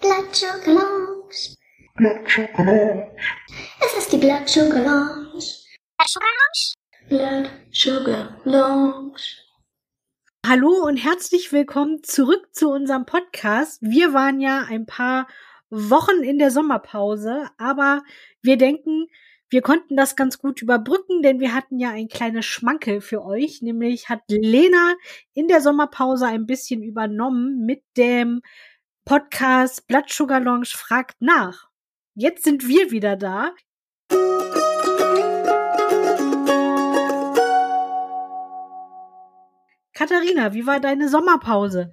Blood 0.00 0.34
Sugar 0.34 0.66
Lounge. 0.66 1.56
Blood 1.96 2.26
Sugar 2.26 2.64
Lounge. 2.64 3.16
Es 3.84 3.98
ist 3.98 4.10
die 4.10 4.16
Blood 4.16 4.48
Sugar 4.48 4.82
Lounge. 4.82 5.44
Blood 5.98 6.08
Sugar 6.08 6.30
Lounge. 6.40 6.74
Blood 7.10 7.50
Sugar 7.70 8.40
Lounge. 8.44 9.20
Hallo 10.46 10.86
und 10.86 10.96
herzlich 10.96 11.52
willkommen 11.52 12.02
zurück 12.02 12.48
zu 12.52 12.70
unserem 12.70 13.04
Podcast. 13.04 13.82
Wir 13.82 14.14
waren 14.14 14.40
ja 14.40 14.64
ein 14.70 14.86
paar 14.86 15.28
Wochen 15.68 16.22
in 16.22 16.38
der 16.38 16.50
Sommerpause, 16.50 17.50
aber 17.58 18.02
wir 18.40 18.56
denken, 18.56 19.06
wir 19.50 19.60
konnten 19.60 19.96
das 19.96 20.16
ganz 20.16 20.38
gut 20.38 20.62
überbrücken, 20.62 21.20
denn 21.22 21.40
wir 21.40 21.52
hatten 21.52 21.78
ja 21.78 21.90
ein 21.90 22.08
kleines 22.08 22.46
Schmankel 22.46 23.02
für 23.02 23.22
euch, 23.22 23.60
nämlich 23.60 24.08
hat 24.08 24.22
Lena 24.30 24.94
in 25.34 25.46
der 25.46 25.60
Sommerpause 25.60 26.26
ein 26.26 26.46
bisschen 26.46 26.82
übernommen 26.82 27.66
mit 27.66 27.82
dem 27.98 28.40
Podcast 29.04 29.86
Blood 29.88 30.10
Sugar 30.10 30.40
Lounge 30.40 30.68
fragt 30.72 31.20
nach. 31.20 31.68
Jetzt 32.14 32.44
sind 32.44 32.68
wir 32.68 32.90
wieder 32.90 33.16
da. 33.16 33.52
Katharina, 39.94 40.54
wie 40.54 40.66
war 40.66 40.80
deine 40.80 41.08
Sommerpause? 41.08 41.92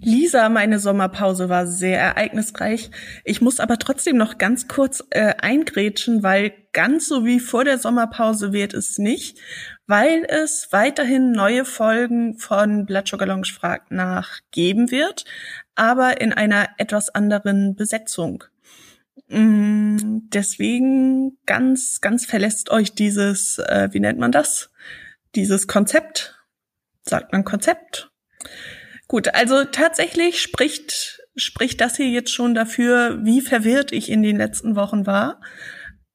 Lisa, 0.00 0.48
meine 0.48 0.78
Sommerpause 0.78 1.48
war 1.48 1.66
sehr 1.66 1.98
ereignisreich. 1.98 2.90
Ich 3.24 3.40
muss 3.40 3.60
aber 3.60 3.78
trotzdem 3.78 4.16
noch 4.16 4.38
ganz 4.38 4.68
kurz 4.68 5.02
äh, 5.10 5.34
eingrätschen, 5.38 6.22
weil 6.22 6.52
ganz 6.72 7.08
so 7.08 7.24
wie 7.24 7.40
vor 7.40 7.64
der 7.64 7.78
Sommerpause 7.78 8.52
wird 8.52 8.74
es 8.74 8.98
nicht, 8.98 9.38
weil 9.86 10.24
es 10.28 10.68
weiterhin 10.70 11.32
neue 11.32 11.64
Folgen 11.64 12.38
von 12.38 12.86
Blood 12.86 13.08
Sugar 13.08 13.28
Lounge 13.28 13.48
fragt 13.52 13.90
nach 13.90 14.40
geben 14.50 14.90
wird, 14.90 15.24
aber 15.76 16.20
in 16.20 16.32
einer 16.32 16.68
etwas 16.78 17.10
anderen 17.10 17.76
Besetzung. 17.76 18.44
Mm, 19.28 19.96
deswegen 20.28 21.38
ganz, 21.46 22.00
ganz 22.00 22.26
verlässt 22.26 22.70
euch 22.70 22.94
dieses, 22.94 23.58
äh, 23.58 23.88
wie 23.92 24.00
nennt 24.00 24.18
man 24.18 24.32
das? 24.32 24.70
Dieses 25.34 25.66
Konzept. 25.66 26.36
Sagt 27.02 27.32
man 27.32 27.44
Konzept? 27.44 28.10
Gut, 29.08 29.34
also 29.34 29.64
tatsächlich 29.64 30.42
spricht, 30.42 31.22
spricht 31.36 31.80
das 31.80 31.96
hier 31.96 32.08
jetzt 32.08 32.32
schon 32.32 32.54
dafür, 32.54 33.24
wie 33.24 33.40
verwirrt 33.40 33.92
ich 33.92 34.10
in 34.10 34.22
den 34.22 34.36
letzten 34.36 34.74
Wochen 34.74 35.06
war. 35.06 35.40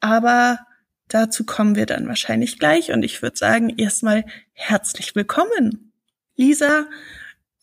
Aber 0.02 0.60
dazu 1.08 1.46
kommen 1.46 1.76
wir 1.76 1.86
dann 1.86 2.08
wahrscheinlich 2.08 2.60
gleich 2.60 2.92
und 2.92 3.04
ich 3.04 3.22
würde 3.22 3.38
sagen, 3.38 3.70
erstmal 3.78 4.26
herzlich 4.54 5.16
willkommen. 5.16 5.94
Lisa, 6.36 6.88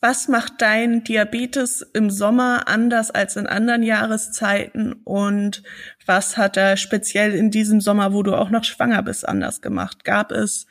was 0.01 0.29
macht 0.29 0.55
dein 0.63 1.03
Diabetes 1.03 1.83
im 1.93 2.11
Sommer 2.11 2.69
anders 2.69 3.11
als 3.11 3.37
in 3.37 3.47
anderen 3.47 3.83
Jahreszeiten 3.83 4.93
und 5.05 5.63
was 6.07 6.37
hat 6.37 6.57
er 6.57 6.77
speziell 6.77 7.35
in 7.35 7.51
diesem 7.51 7.81
Sommer, 7.81 8.13
wo 8.13 8.23
du 8.23 8.35
auch 8.35 8.51
noch 8.51 8.65
schwanger 8.65 9.03
bist, 9.03 9.29
anders 9.29 9.61
gemacht? 9.61 10.05
Gab 10.05 10.31
es 10.31 10.67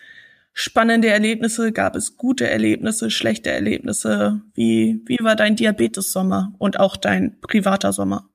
spannende 0.53 1.09
Erlebnisse? 1.09 1.71
Gab 1.73 1.95
es 1.95 2.15
gute 2.17 2.49
Erlebnisse, 2.49 3.11
schlechte 3.11 3.51
Erlebnisse? 3.51 4.41
Wie, 4.53 5.01
wie 5.05 5.17
war 5.21 5.35
dein 5.35 5.55
Diabetes-Sommer 5.55 6.53
und 6.57 6.79
auch 6.79 6.95
dein 6.95 7.39
privater 7.41 7.91
Sommer? 7.91 8.29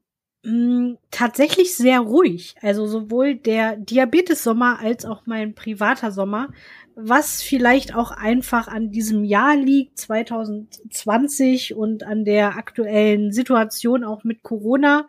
Mm, 0.44 0.94
tatsächlich 1.10 1.74
sehr 1.76 2.00
ruhig. 2.00 2.56
Also 2.62 2.86
sowohl 2.86 3.36
der 3.36 3.76
Diabetes-Sommer 3.76 4.80
als 4.80 5.04
auch 5.04 5.22
mein 5.24 5.54
privater 5.54 6.10
Sommer. 6.10 6.48
Was 6.94 7.42
vielleicht 7.42 7.94
auch 7.94 8.10
einfach 8.10 8.68
an 8.68 8.90
diesem 8.90 9.24
Jahr 9.24 9.56
liegt, 9.56 9.98
2020 9.98 11.74
und 11.74 12.04
an 12.04 12.24
der 12.24 12.56
aktuellen 12.56 13.32
Situation 13.32 14.04
auch 14.04 14.24
mit 14.24 14.42
Corona. 14.42 15.08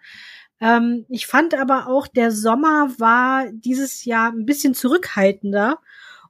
Ähm, 0.59 1.05
ich 1.09 1.27
fand 1.27 1.53
aber 1.53 1.87
auch, 1.87 2.07
der 2.07 2.31
Sommer 2.31 2.89
war 2.97 3.47
dieses 3.51 4.05
Jahr 4.05 4.31
ein 4.31 4.45
bisschen 4.45 4.73
zurückhaltender 4.73 5.79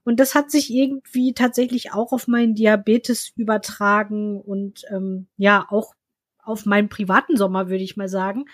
und 0.04 0.20
das 0.20 0.36
hat 0.36 0.52
sich 0.52 0.74
irgendwie 0.74 1.34
tatsächlich 1.34 1.94
auch 1.94 2.12
auf 2.12 2.28
meinen 2.28 2.56
Diabetes 2.56 3.32
übertragen 3.36 4.42
und 4.42 4.84
ähm, 4.90 5.28
ja, 5.38 5.66
auch 5.70 5.94
auf 6.44 6.66
meinen 6.66 6.90
privaten 6.90 7.38
Sommer, 7.38 7.70
würde 7.70 7.84
ich 7.84 7.96
mal 7.96 8.10
sagen. 8.10 8.46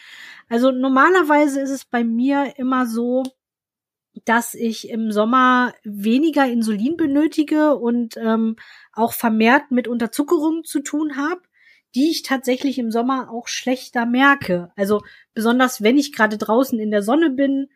Also 0.48 0.72
normalerweise 0.72 1.60
ist 1.60 1.72
es 1.72 1.86
bei 1.86 2.04
mir 2.04 2.54
immer 2.58 2.86
so, 2.86 3.24
dass 4.26 4.54
ich 4.54 4.90
im 4.90 5.12
Sommer 5.12 5.74
weniger 5.84 6.48
Insulin 6.48 6.98
benötige 6.98 7.76
und 7.76 8.18
ähm, 8.18 8.56
auch 8.94 9.14
vermehrt 9.14 9.72
mit 9.72 9.88
Unterzuckerungen 9.88 10.64
zu 10.64 10.82
tun 10.82 11.16
habe, 11.16 11.42
die 11.96 12.10
ich 12.10 12.24
tatsächlich 12.24 12.78
im 12.78 12.92
Sommer 12.92 13.32
auch 13.32 13.48
schlechter 13.48 14.06
merke. 14.06 14.72
Also 14.76 15.02
besonders 15.34 15.82
wenn 15.82 15.98
ich 15.98 16.12
gerade 16.12 16.38
draußen 16.38 16.80
in 16.80 16.92
der 16.92 17.04
Sonne 17.04 17.30
bin, 17.30 17.70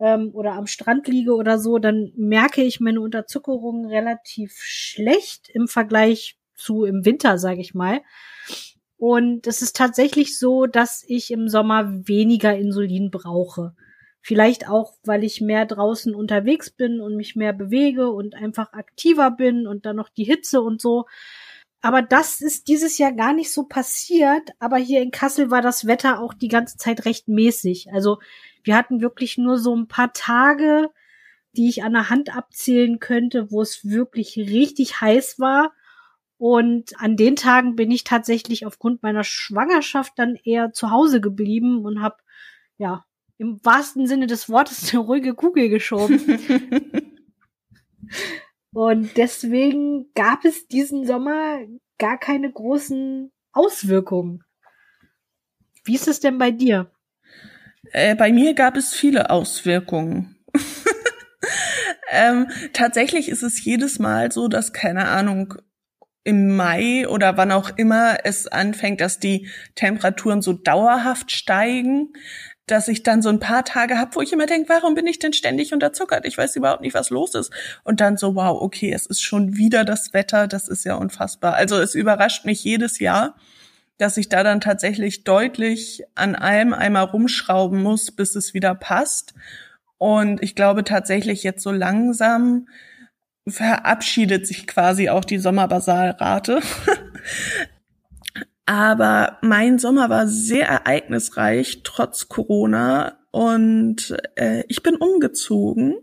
ähm, 0.00 0.30
oder 0.32 0.54
am 0.54 0.66
Strand 0.66 1.06
liege 1.06 1.34
oder 1.34 1.58
so, 1.58 1.78
dann 1.78 2.12
merke 2.16 2.62
ich 2.62 2.80
meine 2.80 3.00
Unterzuckerung 3.00 3.86
relativ 3.86 4.58
schlecht 4.58 5.48
im 5.52 5.68
Vergleich 5.68 6.38
zu 6.54 6.84
im 6.84 7.04
Winter, 7.04 7.38
sage 7.38 7.60
ich 7.60 7.74
mal. 7.74 8.00
Und 8.96 9.46
es 9.46 9.62
ist 9.62 9.76
tatsächlich 9.76 10.38
so, 10.38 10.66
dass 10.66 11.04
ich 11.06 11.30
im 11.30 11.48
Sommer 11.48 11.90
weniger 12.06 12.56
Insulin 12.56 13.10
brauche. 13.10 13.74
Vielleicht 14.22 14.68
auch, 14.68 14.94
weil 15.04 15.24
ich 15.24 15.40
mehr 15.40 15.64
draußen 15.64 16.14
unterwegs 16.14 16.70
bin 16.70 17.00
und 17.00 17.16
mich 17.16 17.36
mehr 17.36 17.52
bewege 17.52 18.10
und 18.10 18.34
einfach 18.34 18.72
aktiver 18.72 19.30
bin 19.30 19.66
und 19.66 19.86
dann 19.86 19.96
noch 19.96 20.10
die 20.10 20.24
Hitze 20.24 20.60
und 20.60 20.80
so. 20.80 21.06
Aber 21.82 22.02
das 22.02 22.42
ist 22.42 22.68
dieses 22.68 22.98
Jahr 22.98 23.12
gar 23.12 23.32
nicht 23.32 23.50
so 23.52 23.64
passiert. 23.64 24.50
Aber 24.58 24.76
hier 24.76 25.00
in 25.00 25.10
Kassel 25.10 25.50
war 25.50 25.62
das 25.62 25.86
Wetter 25.86 26.20
auch 26.20 26.34
die 26.34 26.48
ganze 26.48 26.76
Zeit 26.76 27.06
recht 27.06 27.28
mäßig. 27.28 27.92
Also 27.92 28.18
wir 28.62 28.76
hatten 28.76 29.00
wirklich 29.00 29.38
nur 29.38 29.58
so 29.58 29.74
ein 29.74 29.88
paar 29.88 30.12
Tage, 30.12 30.90
die 31.56 31.68
ich 31.68 31.82
an 31.82 31.94
der 31.94 32.10
Hand 32.10 32.36
abzählen 32.36 32.98
könnte, 33.00 33.50
wo 33.50 33.62
es 33.62 33.84
wirklich 33.84 34.36
richtig 34.36 35.00
heiß 35.00 35.38
war. 35.38 35.72
Und 36.36 36.98
an 36.98 37.16
den 37.16 37.36
Tagen 37.36 37.76
bin 37.76 37.90
ich 37.90 38.04
tatsächlich 38.04 38.66
aufgrund 38.66 39.02
meiner 39.02 39.24
Schwangerschaft 39.24 40.12
dann 40.16 40.36
eher 40.36 40.72
zu 40.72 40.90
Hause 40.90 41.20
geblieben 41.20 41.84
und 41.84 42.02
habe 42.02 42.16
ja 42.78 43.04
im 43.40 43.58
wahrsten 43.64 44.06
Sinne 44.06 44.26
des 44.26 44.50
Wortes 44.50 44.92
eine 44.92 45.02
ruhige 45.02 45.34
Kugel 45.34 45.70
geschoben. 45.70 46.20
und 48.72 49.16
deswegen 49.16 50.12
gab 50.14 50.44
es 50.44 50.68
diesen 50.68 51.06
Sommer 51.06 51.60
gar 51.98 52.18
keine 52.18 52.52
großen 52.52 53.32
Auswirkungen. 53.52 54.44
Wie 55.84 55.94
ist 55.94 56.06
es 56.06 56.20
denn 56.20 56.36
bei 56.36 56.50
dir? 56.50 56.90
Äh, 57.92 58.14
bei 58.14 58.30
mir 58.30 58.52
gab 58.52 58.76
es 58.76 58.92
viele 58.92 59.30
Auswirkungen. 59.30 60.36
ähm, 62.10 62.46
tatsächlich 62.74 63.30
ist 63.30 63.42
es 63.42 63.64
jedes 63.64 63.98
Mal 63.98 64.30
so, 64.30 64.48
dass, 64.48 64.74
keine 64.74 65.08
Ahnung, 65.08 65.54
im 66.24 66.54
Mai 66.54 67.08
oder 67.08 67.36
wann 67.38 67.50
auch 67.50 67.70
immer 67.78 68.18
es 68.24 68.46
anfängt, 68.46 69.00
dass 69.00 69.18
die 69.18 69.48
Temperaturen 69.74 70.42
so 70.42 70.52
dauerhaft 70.52 71.32
steigen, 71.32 72.12
dass 72.70 72.88
ich 72.88 73.02
dann 73.02 73.22
so 73.22 73.28
ein 73.28 73.40
paar 73.40 73.64
Tage 73.64 73.98
habe, 73.98 74.14
wo 74.14 74.20
ich 74.20 74.32
immer 74.32 74.46
denke, 74.46 74.68
warum 74.68 74.94
bin 74.94 75.06
ich 75.06 75.18
denn 75.18 75.32
ständig 75.32 75.72
unterzuckert? 75.72 76.24
Ich 76.26 76.38
weiß 76.38 76.56
überhaupt 76.56 76.82
nicht, 76.82 76.94
was 76.94 77.10
los 77.10 77.34
ist. 77.34 77.52
Und 77.84 78.00
dann 78.00 78.16
so, 78.16 78.34
wow, 78.34 78.60
okay, 78.60 78.92
es 78.92 79.06
ist 79.06 79.20
schon 79.20 79.56
wieder 79.56 79.84
das 79.84 80.12
Wetter, 80.12 80.46
das 80.46 80.68
ist 80.68 80.84
ja 80.84 80.94
unfassbar. 80.94 81.54
Also 81.54 81.78
es 81.78 81.94
überrascht 81.94 82.44
mich 82.44 82.64
jedes 82.64 82.98
Jahr 82.98 83.36
dass 84.00 84.16
ich 84.16 84.30
da 84.30 84.42
dann 84.42 84.62
tatsächlich 84.62 85.24
deutlich 85.24 86.04
an 86.14 86.34
allem 86.34 86.72
einmal 86.72 87.04
rumschrauben 87.04 87.82
muss, 87.82 88.10
bis 88.10 88.34
es 88.34 88.54
wieder 88.54 88.74
passt. 88.74 89.34
Und 89.98 90.42
ich 90.42 90.54
glaube 90.54 90.84
tatsächlich 90.84 91.42
jetzt 91.42 91.62
so 91.62 91.70
langsam 91.70 92.66
verabschiedet 93.46 94.46
sich 94.46 94.66
quasi 94.66 95.10
auch 95.10 95.24
die 95.24 95.38
Sommerbasalrate. 95.38 96.60
Aber 98.70 99.38
mein 99.42 99.80
Sommer 99.80 100.10
war 100.10 100.28
sehr 100.28 100.68
ereignisreich, 100.68 101.80
trotz 101.82 102.28
Corona. 102.28 103.18
Und 103.32 104.16
äh, 104.36 104.62
ich 104.68 104.84
bin 104.84 104.94
umgezogen. 104.94 105.96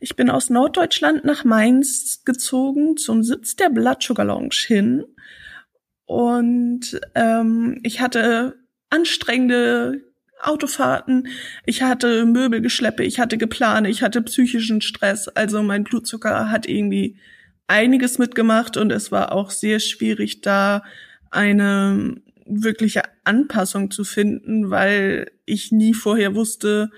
Ich 0.00 0.16
bin 0.16 0.30
aus 0.30 0.48
Norddeutschland 0.48 1.26
nach 1.26 1.44
Mainz 1.44 2.22
gezogen, 2.24 2.96
zum 2.96 3.22
Sitz 3.22 3.56
der 3.56 3.68
Blood 3.68 4.02
Sugar 4.02 4.24
Lounge 4.24 4.56
hin. 4.66 5.04
Und 6.06 6.98
ähm, 7.14 7.78
ich 7.82 8.00
hatte 8.00 8.54
anstrengende 8.88 10.00
Autofahrten, 10.40 11.28
ich 11.66 11.82
hatte 11.82 12.24
Möbelgeschleppe, 12.24 13.04
ich 13.04 13.20
hatte 13.20 13.36
Geplane, 13.36 13.90
ich 13.90 14.02
hatte 14.02 14.22
psychischen 14.22 14.80
Stress. 14.80 15.28
Also 15.28 15.62
mein 15.62 15.84
Blutzucker 15.84 16.50
hat 16.50 16.66
irgendwie 16.66 17.18
einiges 17.66 18.16
mitgemacht 18.16 18.78
und 18.78 18.90
es 18.92 19.12
war 19.12 19.32
auch 19.32 19.50
sehr 19.50 19.78
schwierig, 19.78 20.40
da 20.40 20.82
eine 21.32 22.16
wirkliche 22.46 23.02
Anpassung 23.24 23.90
zu 23.90 24.04
finden, 24.04 24.70
weil 24.70 25.30
ich 25.44 25.72
nie 25.72 25.94
vorher 25.94 26.34
wusste, 26.34 26.90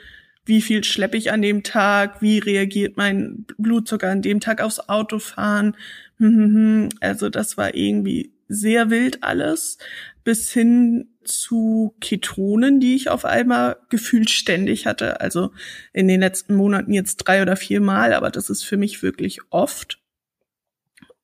wie 0.46 0.60
viel 0.60 0.84
schleppe 0.84 1.16
ich 1.16 1.32
an 1.32 1.42
dem 1.42 1.62
Tag, 1.62 2.20
wie 2.20 2.38
reagiert 2.38 2.96
mein 2.96 3.46
Blutzucker 3.56 4.10
an 4.10 4.22
dem 4.22 4.40
Tag 4.40 4.60
aufs 4.60 4.80
Autofahren. 4.80 5.76
Also 7.00 7.28
das 7.28 7.56
war 7.56 7.74
irgendwie 7.74 8.32
sehr 8.48 8.88
wild 8.88 9.22
alles, 9.22 9.78
bis 10.22 10.52
hin 10.52 11.08
zu 11.24 11.94
Ketonen, 12.00 12.78
die 12.80 12.94
ich 12.94 13.10
auf 13.10 13.24
einmal 13.24 13.76
gefühlt 13.90 14.30
ständig 14.30 14.86
hatte. 14.86 15.20
Also 15.20 15.50
in 15.92 16.08
den 16.08 16.20
letzten 16.20 16.54
Monaten 16.54 16.92
jetzt 16.92 17.16
drei 17.16 17.42
oder 17.42 17.56
vier 17.56 17.80
Mal, 17.80 18.14
aber 18.14 18.30
das 18.30 18.48
ist 18.48 18.62
für 18.62 18.76
mich 18.76 19.02
wirklich 19.02 19.40
oft. 19.50 19.98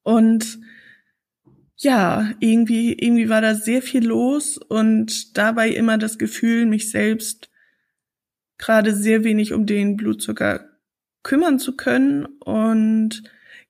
Und 0.03 0.59
ja, 1.82 2.31
irgendwie, 2.41 2.93
irgendwie 2.93 3.31
war 3.31 3.41
da 3.41 3.55
sehr 3.55 3.81
viel 3.81 4.06
los 4.06 4.59
und 4.59 5.38
dabei 5.38 5.71
immer 5.71 5.97
das 5.97 6.19
Gefühl, 6.19 6.67
mich 6.67 6.91
selbst 6.91 7.50
gerade 8.59 8.94
sehr 8.94 9.25
wenig 9.25 9.55
um 9.55 9.65
den 9.65 9.97
Blutzucker 9.97 10.69
kümmern 11.23 11.59
zu 11.59 11.77
können. 11.77 12.27
Und 12.27 13.23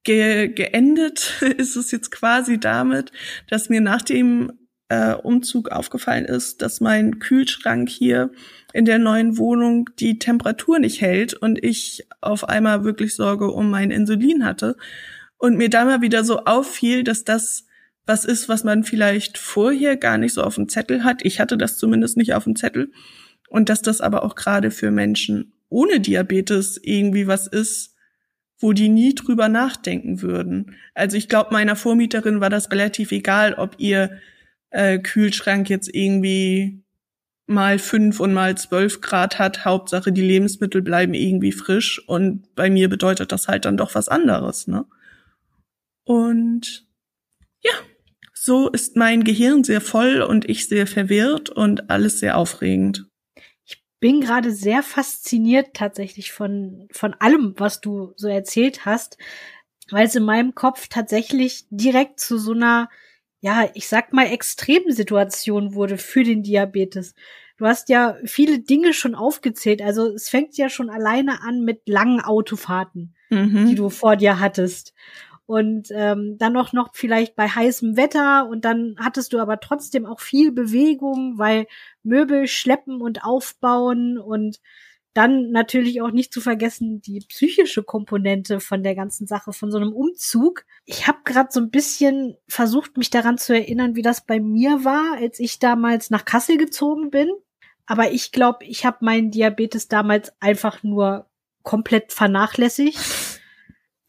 ge 0.03 0.49
geendet 0.49 1.41
ist 1.57 1.77
es 1.77 1.93
jetzt 1.93 2.11
quasi 2.11 2.59
damit, 2.59 3.13
dass 3.49 3.69
mir 3.69 3.81
nach 3.81 4.03
dem 4.03 4.53
äh, 4.89 5.15
Umzug 5.15 5.69
aufgefallen 5.69 6.25
ist, 6.25 6.63
dass 6.63 6.81
mein 6.81 7.21
Kühlschrank 7.21 7.89
hier 7.89 8.33
in 8.73 8.87
der 8.87 8.99
neuen 8.99 9.39
Wohnung 9.39 9.89
die 10.01 10.19
Temperatur 10.19 10.81
nicht 10.81 11.01
hält 11.01 11.35
und 11.35 11.63
ich 11.63 12.09
auf 12.21 12.49
einmal 12.49 12.83
wirklich 12.83 13.15
Sorge 13.15 13.53
um 13.53 13.71
mein 13.71 13.93
Insulin 13.93 14.45
hatte 14.45 14.77
und 15.39 15.57
mir 15.57 15.71
da 15.71 15.85
mal 15.85 16.01
wieder 16.01 16.25
so 16.25 16.41
auffiel, 16.41 17.05
dass 17.05 17.23
das 17.23 17.67
was 18.07 18.25
ist, 18.25 18.49
was 18.49 18.65
man 18.65 18.85
vielleicht 18.85 19.39
vorher 19.39 19.97
gar 19.97 20.19
nicht 20.19 20.35
so 20.35 20.43
auf 20.43 20.57
dem 20.57 20.69
Zettel 20.69 21.05
hat. 21.05 21.25
Ich 21.25 21.41
hatte 21.41 21.57
das 21.57 21.79
zumindest 21.79 22.17
nicht 22.17 22.35
auf 22.35 22.45
dem 22.45 22.57
Zettel. 22.57 22.93
Und 23.49 23.69
dass 23.69 23.83
das 23.83 24.01
aber 24.01 24.25
auch 24.25 24.35
gerade 24.35 24.71
für 24.71 24.91
Menschen 24.91 25.53
ohne 25.69 26.01
Diabetes 26.01 26.79
irgendwie 26.83 27.27
was 27.27 27.47
ist, 27.47 27.95
wo 28.59 28.73
die 28.73 28.89
nie 28.89 29.15
drüber 29.15 29.49
nachdenken 29.49 30.23
würden. 30.23 30.77
Also 30.95 31.17
ich 31.17 31.29
glaube, 31.29 31.53
meiner 31.53 31.77
Vormieterin 31.77 32.41
war 32.41 32.51
das 32.51 32.71
relativ 32.71 33.11
egal, 33.11 33.55
ob 33.55 33.77
ihr 33.79 34.19
äh, 34.71 34.99
Kühlschrank 34.99 35.69
jetzt 35.71 35.93
irgendwie 35.93 36.83
mal 37.47 37.79
fünf 37.79 38.21
und 38.21 38.33
mal 38.33 38.57
zwölf 38.57 39.01
Grad 39.01 39.39
hat. 39.39 39.65
Hauptsache, 39.65 40.13
die 40.13 40.23
Lebensmittel 40.23 40.83
bleiben 40.83 41.15
irgendwie 41.15 41.53
frisch. 41.53 42.01
Und 42.07 42.55
bei 42.55 42.71
mir 42.71 42.89
bedeutet 42.89 43.33
das 43.33 43.49
halt 43.49 43.65
dann 43.65 43.77
doch 43.77 43.95
was 43.95 44.09
anderes, 44.09 44.69
ne? 44.69 44.85
Und 46.05 46.87
ja, 47.63 47.73
so 48.43 48.69
ist 48.69 48.97
mein 48.97 49.23
Gehirn 49.23 49.65
sehr 49.65 49.83
voll 49.83 50.23
und 50.23 50.49
ich 50.49 50.67
sehr 50.67 50.87
verwirrt 50.87 51.51
und 51.51 51.91
alles 51.91 52.21
sehr 52.21 52.39
aufregend. 52.39 53.07
Ich 53.67 53.85
bin 54.01 54.23
gerade 54.23 54.51
sehr 54.51 54.83
fasziniert 54.83 55.75
tatsächlich 55.75 56.33
von, 56.33 56.89
von 56.91 57.15
allem, 57.15 57.55
was 57.59 57.83
du 57.83 58.15
so 58.17 58.29
erzählt 58.29 58.87
hast, 58.87 59.19
weil 59.91 60.07
es 60.07 60.15
in 60.15 60.25
meinem 60.25 60.55
Kopf 60.55 60.89
tatsächlich 60.89 61.67
direkt 61.71 62.19
zu 62.19 62.39
so 62.39 62.53
einer 62.53 62.89
ja, 63.41 63.69
ich 63.75 63.89
sag 63.89 64.13
mal, 64.13 64.27
Extremsituation 64.27 65.75
wurde 65.75 65.97
für 65.97 66.25
den 66.25 66.43
Diabetes. 66.43 67.15
Du 67.57 67.67
hast 67.67 67.89
ja 67.89 68.17
viele 68.25 68.61
Dinge 68.61 68.93
schon 68.93 69.15
aufgezählt. 69.15 69.83
Also 69.83 70.15
es 70.15 70.29
fängt 70.29 70.57
ja 70.57 70.69
schon 70.69 70.91
alleine 70.91 71.43
an 71.43 71.63
mit 71.63 71.89
langen 71.89 72.21
Autofahrten, 72.21 73.15
mhm. 73.31 73.67
die 73.67 73.75
du 73.75 73.89
vor 73.89 74.17
dir 74.17 74.41
hattest. 74.41 74.93
Und 75.51 75.89
ähm, 75.91 76.37
dann 76.39 76.57
auch 76.57 76.73
noch 76.73 76.91
vielleicht 76.93 77.35
bei 77.35 77.49
heißem 77.49 77.97
Wetter 77.97 78.49
und 78.49 78.65
dann 78.65 78.95
hattest 79.01 79.33
du 79.33 79.41
aber 79.41 79.59
trotzdem 79.59 80.07
auch 80.07 80.21
viel 80.21 80.53
Bewegung, 80.53 81.39
weil 81.39 81.67
Möbel 82.05 82.47
schleppen 82.47 83.01
und 83.01 83.25
aufbauen 83.25 84.17
und 84.17 84.61
dann 85.13 85.51
natürlich 85.51 86.03
auch 86.03 86.13
nicht 86.13 86.33
zu 86.33 86.41
vergessen 86.41 87.03
die 87.03 87.19
psychische 87.29 87.83
Komponente 87.83 88.61
von 88.61 88.85
der 88.85 88.95
ganzen 88.95 89.27
Sache, 89.27 89.53
von 89.53 89.73
so 89.73 89.79
einem 89.79 89.93
Umzug. 89.93 90.65
Ich 90.85 91.09
habe 91.09 91.19
gerade 91.25 91.49
so 91.51 91.59
ein 91.59 91.71
bisschen 91.71 92.37
versucht, 92.47 92.97
mich 92.97 93.11
daran 93.11 93.37
zu 93.37 93.53
erinnern, 93.53 93.97
wie 93.97 94.03
das 94.03 94.25
bei 94.25 94.39
mir 94.39 94.85
war, 94.85 95.17
als 95.21 95.41
ich 95.41 95.59
damals 95.59 96.11
nach 96.11 96.25
Kassel 96.25 96.59
gezogen 96.59 97.11
bin. 97.11 97.29
Aber 97.87 98.13
ich 98.13 98.31
glaube, 98.31 98.65
ich 98.67 98.87
habe 98.87 99.05
meinen 99.05 99.33
Diabetes 99.33 99.89
damals 99.89 100.33
einfach 100.39 100.85
nur 100.85 101.27
komplett 101.65 102.13
vernachlässigt. 102.13 103.01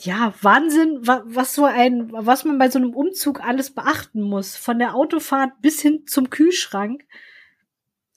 Ja, 0.03 0.33
Wahnsinn, 0.41 0.99
was 1.03 1.53
so 1.53 1.65
ein, 1.65 2.11
was 2.11 2.43
man 2.43 2.57
bei 2.57 2.71
so 2.71 2.79
einem 2.79 2.95
Umzug 2.95 3.43
alles 3.43 3.69
beachten 3.69 4.21
muss. 4.21 4.55
Von 4.55 4.79
der 4.79 4.95
Autofahrt 4.95 5.61
bis 5.61 5.79
hin 5.79 6.07
zum 6.07 6.31
Kühlschrank. 6.31 7.03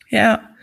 Ja, 0.09 0.57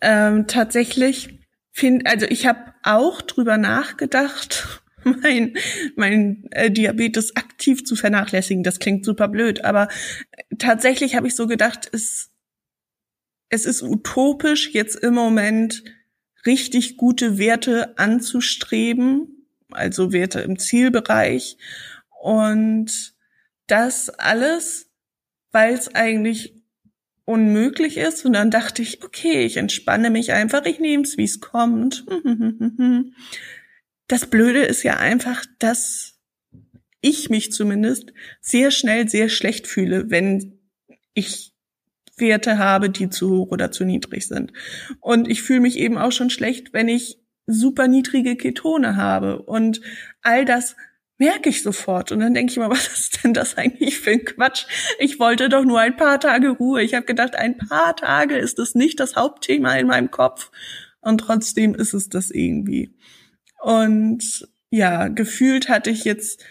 ähm, 0.00 0.46
tatsächlich 0.46 1.40
finde, 1.72 2.06
also 2.06 2.24
ich 2.26 2.46
habe 2.46 2.72
auch 2.82 3.20
drüber 3.20 3.58
nachgedacht, 3.58 4.82
mein, 5.04 5.54
mein 5.94 6.48
äh, 6.52 6.70
Diabetes 6.70 7.36
aktiv 7.36 7.84
zu 7.84 7.94
vernachlässigen. 7.94 8.62
Das 8.62 8.78
klingt 8.78 9.04
super 9.04 9.28
blöd, 9.28 9.64
aber 9.64 9.88
tatsächlich 10.58 11.16
habe 11.16 11.26
ich 11.26 11.36
so 11.36 11.46
gedacht, 11.46 11.86
es, 11.92 12.30
es 13.50 13.66
ist 13.66 13.82
utopisch, 13.82 14.70
jetzt 14.72 14.96
im 14.96 15.12
Moment 15.12 15.84
richtig 16.46 16.96
gute 16.96 17.36
Werte 17.36 17.98
anzustreben, 17.98 19.41
also 19.74 20.12
Werte 20.12 20.40
im 20.40 20.58
Zielbereich. 20.58 21.56
Und 22.20 23.14
das 23.66 24.10
alles, 24.10 24.90
weil 25.50 25.74
es 25.74 25.94
eigentlich 25.94 26.62
unmöglich 27.24 27.96
ist. 27.96 28.24
Und 28.24 28.34
dann 28.34 28.50
dachte 28.50 28.82
ich, 28.82 29.02
okay, 29.02 29.44
ich 29.44 29.56
entspanne 29.56 30.10
mich 30.10 30.32
einfach, 30.32 30.64
ich 30.64 30.80
nehme 30.80 31.04
es, 31.04 31.16
wie 31.16 31.24
es 31.24 31.40
kommt. 31.40 32.04
Das 34.08 34.26
Blöde 34.26 34.60
ist 34.60 34.82
ja 34.82 34.98
einfach, 34.98 35.46
dass 35.58 36.18
ich 37.00 37.30
mich 37.30 37.50
zumindest 37.50 38.12
sehr 38.42 38.70
schnell 38.70 39.08
sehr 39.08 39.30
schlecht 39.30 39.66
fühle, 39.66 40.10
wenn 40.10 40.58
ich 41.14 41.54
Werte 42.18 42.58
habe, 42.58 42.90
die 42.90 43.08
zu 43.08 43.30
hoch 43.30 43.52
oder 43.52 43.70
zu 43.70 43.84
niedrig 43.84 44.26
sind. 44.26 44.52
Und 45.00 45.30
ich 45.30 45.40
fühle 45.40 45.60
mich 45.60 45.78
eben 45.78 45.96
auch 45.96 46.12
schon 46.12 46.28
schlecht, 46.28 46.74
wenn 46.74 46.88
ich 46.88 47.21
super 47.46 47.88
niedrige 47.88 48.36
Ketone 48.36 48.96
habe. 48.96 49.42
Und 49.42 49.80
all 50.22 50.44
das 50.44 50.76
merke 51.18 51.48
ich 51.48 51.62
sofort. 51.62 52.10
Und 52.10 52.20
dann 52.20 52.34
denke 52.34 52.50
ich 52.50 52.58
mal, 52.58 52.70
was 52.70 52.88
ist 52.88 53.24
denn 53.24 53.34
das 53.34 53.56
eigentlich 53.56 53.98
für 53.98 54.10
ein 54.10 54.24
Quatsch? 54.24 54.66
Ich 54.98 55.18
wollte 55.18 55.48
doch 55.48 55.64
nur 55.64 55.80
ein 55.80 55.96
paar 55.96 56.20
Tage 56.20 56.50
Ruhe. 56.50 56.82
Ich 56.82 56.94
habe 56.94 57.06
gedacht, 57.06 57.36
ein 57.36 57.56
paar 57.56 57.96
Tage 57.96 58.36
ist 58.36 58.58
das 58.58 58.74
nicht 58.74 59.00
das 59.00 59.16
Hauptthema 59.16 59.74
in 59.74 59.86
meinem 59.86 60.10
Kopf. 60.10 60.50
Und 61.00 61.18
trotzdem 61.18 61.74
ist 61.74 61.94
es 61.94 62.08
das 62.08 62.30
irgendwie. 62.30 62.94
Und 63.60 64.48
ja, 64.70 65.08
gefühlt 65.08 65.68
hatte 65.68 65.90
ich 65.90 66.04
jetzt 66.04 66.44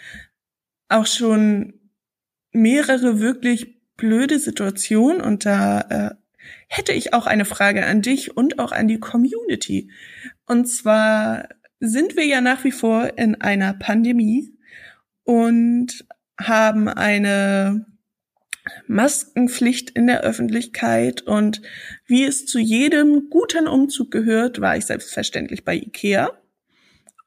auch 0.88 1.06
schon 1.06 1.80
mehrere 2.52 3.18
wirklich 3.18 3.82
blöde 3.96 4.38
Situationen 4.38 5.20
und 5.20 5.44
da 5.46 5.80
äh, 5.80 6.21
hätte 6.68 6.92
ich 6.92 7.14
auch 7.14 7.26
eine 7.26 7.44
Frage 7.44 7.84
an 7.86 8.02
dich 8.02 8.36
und 8.36 8.58
auch 8.58 8.72
an 8.72 8.88
die 8.88 9.00
Community. 9.00 9.90
Und 10.46 10.66
zwar 10.66 11.48
sind 11.80 12.16
wir 12.16 12.24
ja 12.24 12.40
nach 12.40 12.64
wie 12.64 12.72
vor 12.72 13.18
in 13.18 13.40
einer 13.40 13.74
Pandemie 13.74 14.52
und 15.24 16.04
haben 16.38 16.88
eine 16.88 17.86
Maskenpflicht 18.86 19.90
in 19.90 20.06
der 20.06 20.20
Öffentlichkeit 20.20 21.22
und 21.22 21.62
wie 22.06 22.24
es 22.24 22.46
zu 22.46 22.58
jedem 22.58 23.28
guten 23.28 23.66
Umzug 23.66 24.10
gehört, 24.10 24.60
war 24.60 24.76
ich 24.76 24.86
selbstverständlich 24.86 25.64
bei 25.64 25.74
Ikea. 25.74 26.30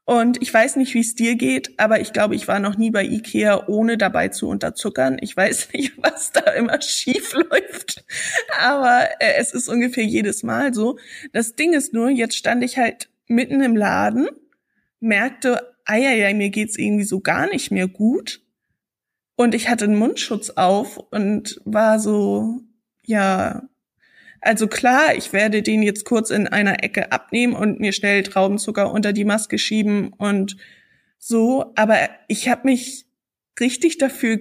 Und 0.06 0.40
ich 0.40 0.54
weiß 0.54 0.76
nicht, 0.76 0.94
wie 0.94 1.00
es 1.00 1.16
dir 1.16 1.34
geht, 1.34 1.80
aber 1.80 2.00
ich 2.00 2.12
glaube, 2.12 2.36
ich 2.36 2.46
war 2.46 2.60
noch 2.60 2.78
nie 2.78 2.92
bei 2.92 3.04
Ikea, 3.04 3.66
ohne 3.66 3.98
dabei 3.98 4.28
zu 4.28 4.48
unterzuckern. 4.48 5.18
Ich 5.20 5.36
weiß 5.36 5.70
nicht, 5.74 5.94
was 5.98 6.30
da 6.30 6.52
immer 6.52 6.80
schief 6.80 7.34
läuft, 7.34 8.04
aber 8.60 9.08
äh, 9.18 9.34
es 9.38 9.52
ist 9.52 9.68
ungefähr 9.68 10.04
jedes 10.04 10.44
Mal 10.44 10.72
so. 10.72 10.96
Das 11.32 11.56
Ding 11.56 11.72
ist 11.72 11.92
nur, 11.92 12.08
jetzt 12.08 12.36
stand 12.36 12.62
ich 12.62 12.78
halt 12.78 13.10
mitten 13.26 13.60
im 13.60 13.74
Laden, 13.74 14.28
merkte, 15.00 15.74
ja, 15.88 16.32
mir 16.32 16.50
geht's 16.50 16.78
irgendwie 16.78 17.04
so 17.04 17.18
gar 17.18 17.48
nicht 17.48 17.72
mehr 17.72 17.88
gut. 17.88 18.42
Und 19.34 19.56
ich 19.56 19.68
hatte 19.68 19.86
einen 19.86 19.98
Mundschutz 19.98 20.50
auf 20.50 20.98
und 20.98 21.60
war 21.64 21.98
so, 21.98 22.60
ja, 23.02 23.68
also 24.46 24.68
klar, 24.68 25.14
ich 25.16 25.32
werde 25.32 25.62
den 25.62 25.82
jetzt 25.82 26.04
kurz 26.04 26.30
in 26.30 26.46
einer 26.46 26.82
Ecke 26.82 27.12
abnehmen 27.12 27.54
und 27.54 27.80
mir 27.80 27.92
schnell 27.92 28.22
Traubenzucker 28.22 28.92
unter 28.92 29.12
die 29.12 29.24
Maske 29.24 29.58
schieben 29.58 30.12
und 30.12 30.56
so, 31.18 31.72
aber 31.74 32.08
ich 32.28 32.48
habe 32.48 32.68
mich 32.68 33.06
richtig 33.58 33.98
dafür 33.98 34.38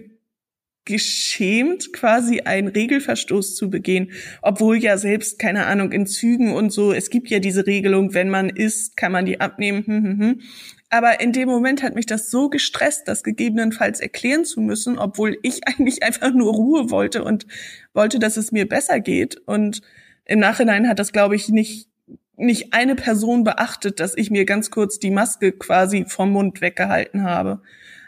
geschämt, 0.86 1.92
quasi 1.94 2.42
einen 2.42 2.68
Regelverstoß 2.68 3.56
zu 3.56 3.72
begehen, 3.72 4.12
obwohl 4.44 4.78
ja 4.78 4.98
selbst, 4.98 5.40
keine 5.40 5.66
Ahnung, 5.66 5.92
in 5.92 6.06
Zügen 6.06 6.54
und 6.54 6.72
so, 6.72 6.94
es 6.94 7.10
gibt 7.10 7.30
ja 7.30 7.40
diese 7.40 7.66
Regelung, 7.66 8.14
wenn 8.14 8.30
man 8.30 8.50
isst, 8.50 8.96
kann 8.96 9.12
man 9.12 9.26
die 9.26 9.42
abnehmen. 9.42 9.84
Hm, 9.86 10.04
hm, 10.04 10.20
hm. 10.20 10.42
Aber 10.90 11.20
in 11.20 11.32
dem 11.32 11.50
Moment 11.50 11.84
hat 11.84 11.96
mich 11.96 12.06
das 12.06 12.30
so 12.30 12.50
gestresst, 12.50 13.08
das 13.08 13.24
gegebenenfalls 13.24 14.00
erklären 14.00 14.46
zu 14.46 14.62
müssen, 14.62 14.98
obwohl 14.98 15.38
ich 15.42 15.68
eigentlich 15.68 16.04
einfach 16.04 16.34
nur 16.34 16.54
Ruhe 16.54 16.90
wollte 16.90 17.24
und 17.24 17.46
wollte, 17.94 18.20
dass 18.20 18.38
es 18.38 18.52
mir 18.52 18.68
besser 18.68 19.00
geht. 19.00 19.38
Und 19.46 19.82
im 20.26 20.40
Nachhinein 20.40 20.88
hat 20.88 21.00
das, 21.00 21.12
glaube 21.12 21.36
ich, 21.36 21.50
nicht 21.50 21.90
nicht 22.38 22.74
eine 22.74 22.96
Person 22.96 23.44
beachtet, 23.44 24.00
dass 24.00 24.18
ich 24.18 24.30
mir 24.30 24.46
ganz 24.46 24.72
kurz 24.72 25.00
die 25.00 25.12
Maske 25.12 25.52
quasi 25.54 26.06
vom 26.06 26.32
Mund 26.32 26.62
weggehalten 26.62 27.24
habe. 27.24 27.62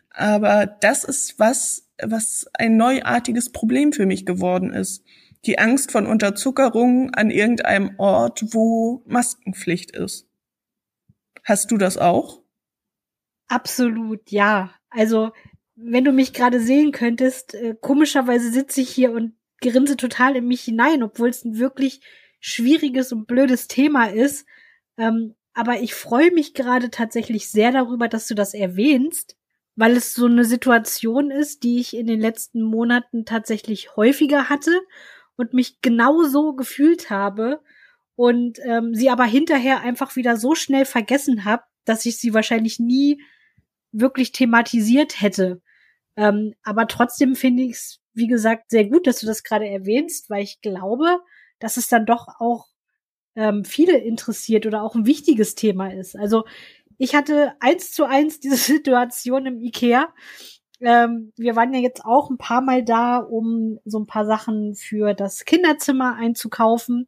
Aber 0.10 0.65
das 0.65 1.03
ist 1.03 1.39
was, 1.39 1.88
was 2.01 2.46
ein 2.53 2.77
neuartiges 2.77 3.51
Problem 3.51 3.93
für 3.93 4.05
mich 4.05 4.25
geworden 4.25 4.74
ist. 4.74 5.03
Die 5.46 5.60
Angst 5.60 5.91
von 5.91 6.07
Unterzuckerung 6.07 7.13
an 7.13 7.29
irgendeinem 7.29 7.91
Ort, 7.98 8.43
wo 8.53 9.03
Maskenpflicht 9.05 9.91
ist. 9.91 10.27
Hast 11.43 11.72
du 11.72 11.77
das 11.77 11.98
auch? 11.98 12.41
Absolut, 13.47 14.29
ja. 14.31 14.71
Also, 14.89 15.31
wenn 15.75 16.03
du 16.03 16.11
mich 16.11 16.33
gerade 16.33 16.59
sehen 16.59 16.91
könntest, 16.91 17.53
äh, 17.53 17.75
komischerweise 17.79 18.51
sitze 18.51 18.81
ich 18.81 18.89
hier 18.89 19.11
und 19.11 19.33
grinse 19.61 19.95
total 19.97 20.35
in 20.35 20.47
mich 20.47 20.61
hinein, 20.61 21.03
obwohl 21.03 21.29
es 21.29 21.45
ein 21.45 21.57
wirklich 21.57 22.01
schwieriges 22.39 23.11
und 23.11 23.27
blödes 23.27 23.67
Thema 23.67 24.05
ist. 24.05 24.45
Ähm, 24.97 25.35
aber 25.53 25.79
ich 25.81 25.93
freue 25.95 26.31
mich 26.31 26.53
gerade 26.53 26.89
tatsächlich 26.91 27.49
sehr 27.49 27.71
darüber, 27.71 28.07
dass 28.07 28.27
du 28.27 28.35
das 28.35 28.53
erwähnst, 28.53 29.35
weil 29.75 29.95
es 29.97 30.13
so 30.13 30.25
eine 30.25 30.45
Situation 30.45 31.31
ist, 31.31 31.63
die 31.63 31.79
ich 31.79 31.95
in 31.95 32.07
den 32.07 32.19
letzten 32.19 32.61
Monaten 32.61 33.25
tatsächlich 33.25 33.95
häufiger 33.95 34.49
hatte 34.49 34.71
und 35.35 35.53
mich 35.53 35.81
genauso 35.81 36.53
gefühlt 36.53 37.09
habe 37.09 37.61
und 38.15 38.59
ähm, 38.63 38.93
sie 38.93 39.09
aber 39.09 39.25
hinterher 39.25 39.81
einfach 39.81 40.15
wieder 40.15 40.37
so 40.37 40.53
schnell 40.55 40.85
vergessen 40.85 41.45
habe, 41.45 41.63
dass 41.85 42.05
ich 42.05 42.17
sie 42.17 42.33
wahrscheinlich 42.33 42.79
nie 42.79 43.21
wirklich 43.91 44.32
thematisiert 44.32 45.22
hätte. 45.22 45.62
Ähm, 46.15 46.53
aber 46.63 46.88
trotzdem 46.88 47.36
finde 47.36 47.63
ich 47.63 47.72
es, 47.72 48.00
wie 48.13 48.27
gesagt, 48.27 48.72
sehr 48.72 48.86
gut, 48.86 49.08
dass 49.08 49.20
du 49.20 49.27
das 49.27 49.44
gerade 49.44 49.67
erwähnst, 49.67 50.29
weil 50.29 50.44
ich 50.44 50.62
glaube, 50.62 51.20
dass 51.60 51.77
es 51.77 51.88
dann 51.88 52.06
doch 52.06 52.27
auch 52.39 52.67
ähm, 53.36 53.63
viele 53.63 53.98
interessiert 53.98 54.65
oder 54.65 54.84
auch 54.84 54.96
ein 54.96 55.06
wichtiges 55.06 55.56
Thema 55.56 55.94
ist. 55.94 56.17
Also 56.17 56.44
ich 56.98 57.15
hatte 57.15 57.53
eins 57.60 57.91
zu 57.91 58.06
eins 58.06 58.39
diese 58.39 58.56
Situation 58.74 59.46
im 59.46 59.60
Ikea. 59.60 60.13
Ähm, 60.79 61.34
wir 61.38 61.56
waren 61.56 61.74
ja 61.74 61.79
jetzt 61.79 62.03
auch 62.06 62.29
ein 62.29 62.38
paar 62.38 62.62
Mal 62.62 62.84
da, 62.84 63.17
um 63.17 63.79
so 63.86 64.00
ein 64.00 64.08
paar 64.08 64.25
Sachen 64.25 64.75
für 64.75 65.13
das 65.13 65.46
Kinderzimmer 65.46 66.15
einzukaufen. 66.15 67.08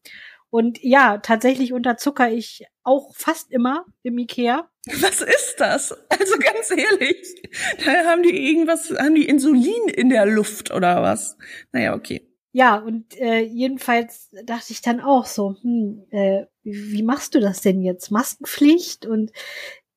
Und 0.51 0.82
ja, 0.82 1.20
tatsächlich 1.20 1.74
unterzucker 1.74 2.32
ich 2.32 2.65
auch 2.84 3.15
fast 3.15 3.51
immer 3.51 3.86
im 4.01 4.18
Ikea. 4.18 4.70
Was 5.01 5.22
ist 5.22 5.56
das? 5.58 5.96
Also 6.10 6.36
ganz 6.38 6.72
ehrlich, 6.72 7.41
da 7.86 8.06
haben 8.06 8.24
die 8.24 8.50
irgendwas, 8.50 8.91
haben 8.91 9.15
die 9.15 9.27
Insulin 9.27 9.88
in 9.88 10.10
der 10.10 10.25
Luft 10.25 10.72
oder 10.72 11.01
was? 11.01 11.38
Naja, 11.72 11.96
okay. 11.96 12.27
Ja, 12.51 12.77
und 12.77 13.15
äh, 13.20 13.41
jedenfalls 13.41 14.29
dachte 14.44 14.74
ich 14.74 14.82
dann 14.82 15.01
auch 15.01 15.25
so, 15.25 15.56
hm, 15.62 16.06
äh, 16.10 16.46
wie 16.63 17.03
machst 17.03 17.36
du 17.36 17.39
das 17.39 17.62
denn 17.62 17.82
jetzt? 17.82 18.10
Maskenpflicht 18.10 19.06
und 19.06 19.32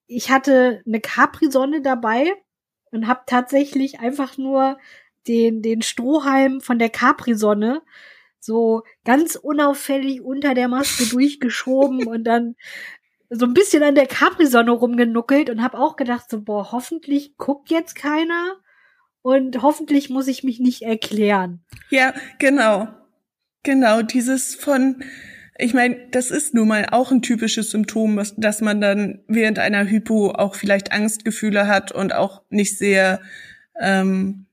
ich 0.06 0.30
hatte 0.30 0.82
eine 0.86 1.00
Capri-Sonne 1.00 1.80
dabei 1.80 2.30
und 2.90 3.06
habe 3.06 3.22
tatsächlich 3.26 4.00
einfach 4.00 4.36
nur 4.36 4.78
den, 5.26 5.62
den 5.62 5.80
Strohhalm 5.82 6.60
von 6.60 6.78
der 6.78 6.90
Capri-Sonne 6.90 7.82
so 8.42 8.82
ganz 9.04 9.36
unauffällig 9.36 10.20
unter 10.20 10.54
der 10.54 10.68
Maske 10.68 11.06
durchgeschoben 11.06 12.06
und 12.06 12.24
dann 12.24 12.56
so 13.30 13.46
ein 13.46 13.54
bisschen 13.54 13.82
an 13.82 13.94
der 13.94 14.06
Capri-Sonne 14.06 14.72
rumgenuckelt 14.72 15.48
und 15.48 15.62
habe 15.62 15.78
auch 15.78 15.96
gedacht, 15.96 16.28
so, 16.28 16.42
boah, 16.42 16.72
hoffentlich 16.72 17.36
guckt 17.38 17.70
jetzt 17.70 17.94
keiner 17.94 18.56
und 19.22 19.62
hoffentlich 19.62 20.10
muss 20.10 20.26
ich 20.26 20.42
mich 20.42 20.60
nicht 20.60 20.82
erklären. 20.82 21.64
Ja, 21.88 22.12
genau. 22.38 22.88
Genau, 23.62 24.02
dieses 24.02 24.56
von, 24.56 25.04
ich 25.56 25.72
meine, 25.72 26.08
das 26.10 26.32
ist 26.32 26.52
nun 26.52 26.68
mal 26.68 26.86
auch 26.90 27.12
ein 27.12 27.22
typisches 27.22 27.70
Symptom, 27.70 28.20
dass 28.36 28.60
man 28.60 28.80
dann 28.80 29.22
während 29.28 29.60
einer 29.60 29.88
Hypo 29.88 30.32
auch 30.32 30.56
vielleicht 30.56 30.92
Angstgefühle 30.92 31.68
hat 31.68 31.92
und 31.92 32.12
auch 32.12 32.42
nicht 32.50 32.76
sehr 32.76 33.20
ähm, 33.80 34.46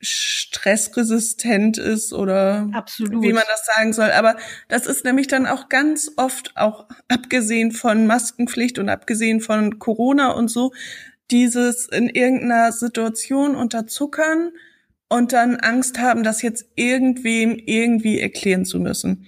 stressresistent 0.00 1.76
ist 1.78 2.12
oder 2.12 2.68
Absolut. 2.72 3.22
wie 3.22 3.32
man 3.32 3.44
das 3.48 3.66
sagen 3.66 3.92
soll. 3.92 4.10
Aber 4.12 4.36
das 4.68 4.86
ist 4.86 5.04
nämlich 5.04 5.28
dann 5.28 5.46
auch 5.46 5.68
ganz 5.68 6.12
oft, 6.16 6.56
auch 6.56 6.86
abgesehen 7.08 7.72
von 7.72 8.06
Maskenpflicht 8.06 8.78
und 8.78 8.88
abgesehen 8.88 9.40
von 9.40 9.78
Corona 9.78 10.30
und 10.32 10.48
so, 10.48 10.72
dieses 11.30 11.86
in 11.86 12.08
irgendeiner 12.08 12.72
Situation 12.72 13.54
unterzuckern 13.54 14.52
und 15.08 15.32
dann 15.32 15.56
Angst 15.56 15.98
haben, 15.98 16.22
das 16.22 16.40
jetzt 16.42 16.66
irgendwem 16.76 17.56
irgendwie 17.56 18.20
erklären 18.20 18.64
zu 18.64 18.80
müssen. 18.80 19.26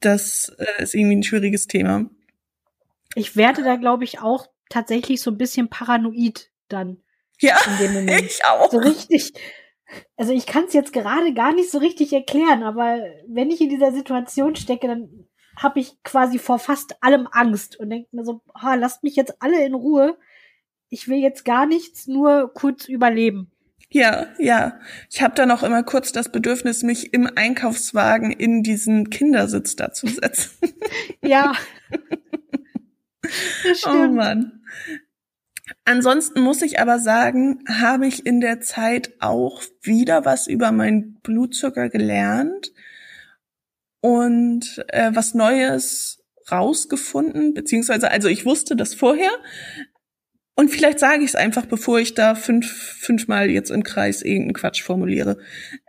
Das 0.00 0.50
äh, 0.58 0.82
ist 0.82 0.94
irgendwie 0.94 1.16
ein 1.16 1.22
schwieriges 1.22 1.66
Thema. 1.66 2.08
Ich 3.14 3.34
werde 3.36 3.62
da, 3.62 3.76
glaube 3.76 4.04
ich, 4.04 4.20
auch 4.20 4.46
tatsächlich 4.68 5.22
so 5.22 5.30
ein 5.30 5.38
bisschen 5.38 5.68
paranoid 5.68 6.50
dann. 6.68 6.98
Ja, 7.40 7.56
ich 8.20 8.44
auch. 8.44 8.70
So 8.70 8.78
richtig. 8.78 9.32
Also 10.16 10.32
ich 10.32 10.46
kann 10.46 10.64
es 10.64 10.72
jetzt 10.72 10.92
gerade 10.92 11.32
gar 11.34 11.54
nicht 11.54 11.70
so 11.70 11.78
richtig 11.78 12.12
erklären, 12.12 12.62
aber 12.62 12.98
wenn 13.28 13.50
ich 13.50 13.60
in 13.60 13.68
dieser 13.68 13.92
Situation 13.92 14.56
stecke, 14.56 14.88
dann 14.88 15.28
habe 15.56 15.80
ich 15.80 16.02
quasi 16.02 16.38
vor 16.38 16.58
fast 16.58 17.02
allem 17.02 17.28
Angst 17.30 17.78
und 17.78 17.90
denke 17.90 18.08
mir 18.12 18.24
so, 18.24 18.42
oh, 18.54 18.74
lasst 18.76 19.04
mich 19.04 19.16
jetzt 19.16 19.40
alle 19.40 19.64
in 19.64 19.74
Ruhe 19.74 20.18
ich 20.88 21.08
will 21.08 21.18
jetzt 21.18 21.44
gar 21.44 21.66
nichts, 21.66 22.06
nur 22.06 22.52
kurz 22.52 22.88
überleben. 22.88 23.50
Ja, 23.90 24.26
ja. 24.38 24.80
Ich 25.10 25.22
habe 25.22 25.34
dann 25.34 25.50
auch 25.50 25.62
immer 25.62 25.82
kurz 25.82 26.12
das 26.12 26.30
Bedürfnis, 26.32 26.82
mich 26.82 27.12
im 27.12 27.28
Einkaufswagen 27.34 28.32
in 28.32 28.62
diesen 28.62 29.10
Kindersitz 29.10 29.76
da 29.76 29.92
zu 29.92 30.06
setzen. 30.06 30.52
ja. 31.22 31.52
Oh 33.84 34.06
Mann. 34.06 34.62
Ansonsten 35.88 36.40
muss 36.40 36.62
ich 36.62 36.80
aber 36.80 36.98
sagen, 36.98 37.62
habe 37.68 38.08
ich 38.08 38.26
in 38.26 38.40
der 38.40 38.60
Zeit 38.60 39.14
auch 39.20 39.62
wieder 39.82 40.24
was 40.24 40.48
über 40.48 40.72
meinen 40.72 41.20
Blutzucker 41.22 41.88
gelernt 41.88 42.72
und 44.00 44.84
äh, 44.88 45.12
was 45.14 45.34
Neues 45.34 46.24
rausgefunden, 46.50 47.54
beziehungsweise, 47.54 48.10
also 48.10 48.26
ich 48.28 48.44
wusste 48.44 48.74
das 48.74 48.94
vorher, 48.94 49.30
und 50.56 50.70
vielleicht 50.70 50.98
sage 50.98 51.22
ich 51.22 51.30
es 51.30 51.34
einfach, 51.36 51.66
bevor 51.66 52.00
ich 52.00 52.14
da 52.14 52.34
fünf, 52.34 52.66
fünfmal 52.66 53.48
jetzt 53.48 53.70
im 53.70 53.84
Kreis 53.84 54.22
irgendeinen 54.22 54.54
Quatsch 54.54 54.82
formuliere. 54.82 55.38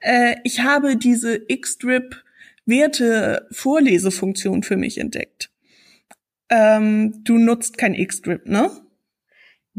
Äh, 0.01 0.35
ich 0.43 0.59
habe 0.61 0.95
diese 0.95 1.41
X-Drip 1.47 2.23
Werte-Vorlesefunktion 2.67 4.61
für 4.61 4.77
mich 4.77 4.99
entdeckt. 4.99 5.49
Ähm, 6.49 7.23
du 7.23 7.39
nutzt 7.39 7.79
kein 7.79 7.95
X-Drip, 7.95 8.45
ne? 8.45 8.69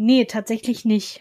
Nee, 0.00 0.26
tatsächlich 0.26 0.85
nicht. 0.85 1.21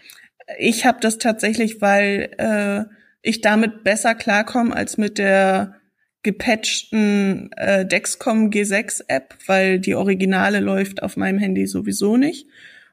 Ich 0.60 0.86
habe 0.86 1.00
das 1.01 1.17
tatsächlich, 1.17 1.81
weil 1.81 2.29
äh, 2.38 2.86
ich 3.24 3.41
damit 3.41 3.84
besser 3.84 4.13
klarkomme 4.13 4.75
als 4.75 5.00
mit 5.00 5.17
der 5.17 5.81
gepatchten 6.22 7.51
äh, 7.53 7.88
Dexcom 7.88 8.51
G6 8.51 9.05
App, 9.07 9.36
weil 9.48 9.79
die 9.79 9.96
Originale 9.96 10.60
läuft 10.60 11.01
auf 11.01 11.17
meinem 11.17 11.39
Handy 11.39 11.65
sowieso 11.65 12.17
nicht. 12.17 12.48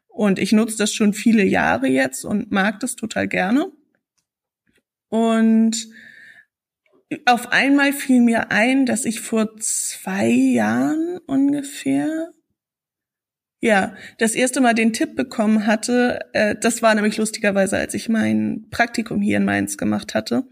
Und 0.08 0.38
ich 0.38 0.52
nutze 0.52 0.78
das 0.78 0.94
schon 0.94 1.12
viele 1.12 1.44
Jahre 1.44 1.86
jetzt 1.86 2.24
und 2.24 2.50
mag 2.50 2.80
das 2.80 2.96
total 2.96 3.28
gerne. 3.28 3.70
Und 5.10 5.86
auf 7.26 7.52
einmal 7.52 7.92
fiel 7.92 8.22
mir 8.22 8.50
ein, 8.50 8.86
dass 8.86 9.04
ich 9.04 9.20
vor 9.20 9.54
zwei 9.58 10.28
Jahren 10.28 11.18
ungefähr, 11.26 12.30
ja, 13.64 13.94
das 14.18 14.35
erste 14.35 14.61
Mal 14.61 14.75
den 14.75 14.92
Tipp 14.92 15.16
bekommen 15.16 15.66
hatte. 15.66 16.21
Äh, 16.35 16.54
das 16.61 16.83
war 16.83 16.94
nämlich 16.94 17.16
lustigerweise, 17.16 17.78
als 17.78 17.94
ich 17.94 18.11
mein 18.11 18.66
Praktikum 18.71 19.23
hier 19.23 19.38
in 19.38 19.47
Mainz 19.47 19.78
gemacht 19.78 20.14
hatte. 20.14 20.44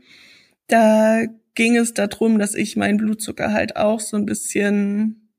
Da 0.67 1.25
ging 1.55 1.77
es 1.77 1.93
darum, 1.93 2.39
dass 2.39 2.55
ich 2.55 2.75
meinen 2.75 2.97
Blutzucker 2.97 3.53
halt 3.53 3.77
auch 3.77 4.01
so 4.01 4.17
ein 4.17 4.25
bisschen 4.25 5.31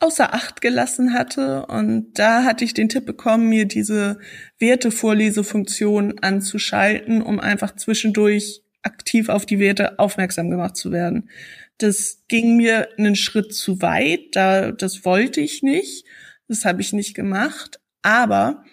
außer 0.00 0.34
Acht 0.34 0.60
gelassen 0.60 1.12
hatte. 1.14 1.66
Und 1.66 2.18
da 2.18 2.42
hatte 2.42 2.64
ich 2.64 2.74
den 2.74 2.88
Tipp 2.88 3.06
bekommen, 3.06 3.48
mir 3.48 3.66
diese 3.66 4.18
Wertevorlesefunktion 4.58 6.18
anzuschalten, 6.18 7.22
um 7.22 7.38
einfach 7.38 7.76
zwischendurch 7.76 8.62
aktiv 8.82 9.28
auf 9.28 9.46
die 9.46 9.60
Werte 9.60 10.00
aufmerksam 10.00 10.50
gemacht 10.50 10.76
zu 10.76 10.90
werden. 10.90 11.30
Das 11.78 12.24
ging 12.26 12.56
mir 12.56 12.88
einen 12.98 13.14
Schritt 13.14 13.54
zu 13.54 13.82
weit, 13.82 14.30
da 14.32 14.72
das 14.72 15.04
wollte 15.04 15.40
ich 15.40 15.62
nicht, 15.62 16.04
das 16.48 16.64
habe 16.64 16.80
ich 16.80 16.92
nicht 16.92 17.14
gemacht. 17.14 17.80
Aber 18.02 18.64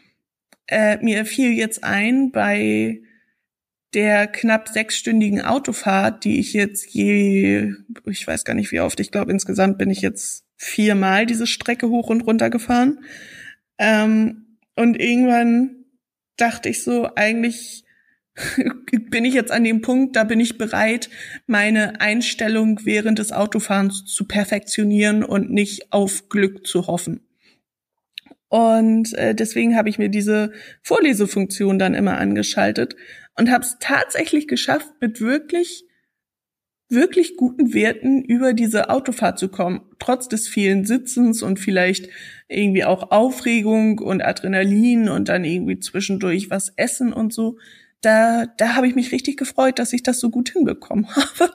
äh, 0.68 0.98
mir 1.04 1.26
fiel 1.26 1.52
jetzt 1.52 1.84
ein 1.84 2.32
bei 2.32 3.02
der 3.94 4.28
knapp 4.28 4.68
sechsstündigen 4.70 5.42
Autofahrt, 5.42 6.26
die 6.26 6.40
ich 6.40 6.54
jetzt 6.54 6.94
je, 6.94 7.74
ich 8.06 8.28
weiß 8.28 8.44
gar 8.44 8.54
nicht 8.54 8.72
wie 8.72 8.82
oft, 8.82 9.00
ich 9.00 9.12
glaube 9.12 9.32
insgesamt 9.32 9.78
bin 9.78 9.90
ich 9.90 10.02
jetzt 10.02 10.44
viermal 10.58 11.26
diese 11.26 11.48
Strecke 11.48 11.90
hoch 11.90 12.10
und 12.10 12.22
runter 12.22 12.50
gefahren. 12.50 13.00
Ähm, 13.78 14.58
und 14.76 15.00
irgendwann 15.00 15.86
dachte 16.38 16.70
ich 16.70 16.84
so, 16.84 17.10
eigentlich 17.16 17.86
bin 19.10 19.24
ich 19.24 19.34
jetzt 19.34 19.52
an 19.52 19.64
dem 19.64 19.82
Punkt, 19.82 20.16
da 20.16 20.26
bin 20.26 20.42
ich 20.42 20.58
bereit, 20.58 21.10
meine 21.48 22.02
Einstellung 22.02 22.82
während 22.84 23.20
des 23.20 23.32
Autofahrens 23.32 24.04
zu 24.06 24.26
perfektionieren 24.26 25.24
und 25.24 25.52
nicht 25.52 25.94
auf 25.94 26.28
Glück 26.28 26.68
zu 26.68 26.88
hoffen. 26.88 27.25
Und 28.56 29.14
äh, 29.16 29.36
deswegen 29.36 29.76
habe 29.76 29.90
ich 29.90 29.98
mir 29.98 30.08
diese 30.08 30.54
Vorlesefunktion 30.82 31.78
dann 31.78 31.94
immer 31.94 32.18
angeschaltet. 32.18 32.96
und 33.38 33.52
habe 33.52 33.66
es 33.66 33.76
tatsächlich 33.82 34.48
geschafft, 34.48 34.94
mit 35.02 35.20
wirklich 35.20 35.84
wirklich 36.88 37.36
guten 37.36 37.74
Werten 37.74 38.24
über 38.24 38.54
diese 38.54 38.90
Autofahrt 38.90 39.40
zu 39.40 39.50
kommen, 39.50 39.82
trotz 40.00 40.30
des 40.30 40.48
vielen 40.48 40.86
Sitzens 40.86 41.44
und 41.44 41.60
vielleicht 41.60 42.08
irgendwie 42.48 42.86
auch 42.86 43.12
Aufregung 43.12 44.00
und 44.00 44.22
Adrenalin 44.22 45.10
und 45.10 45.28
dann 45.28 45.44
irgendwie 45.44 45.80
zwischendurch 45.82 46.50
was 46.50 46.72
essen 46.78 47.12
und 47.12 47.34
so. 47.34 47.58
Da, 48.00 48.46
da 48.46 48.76
habe 48.76 48.88
ich 48.88 48.96
mich 48.96 49.12
richtig 49.12 49.36
gefreut, 49.36 49.80
dass 49.80 49.92
ich 49.92 50.04
das 50.04 50.22
so 50.22 50.30
gut 50.30 50.52
hinbekommen 50.52 51.08
habe. 51.14 51.52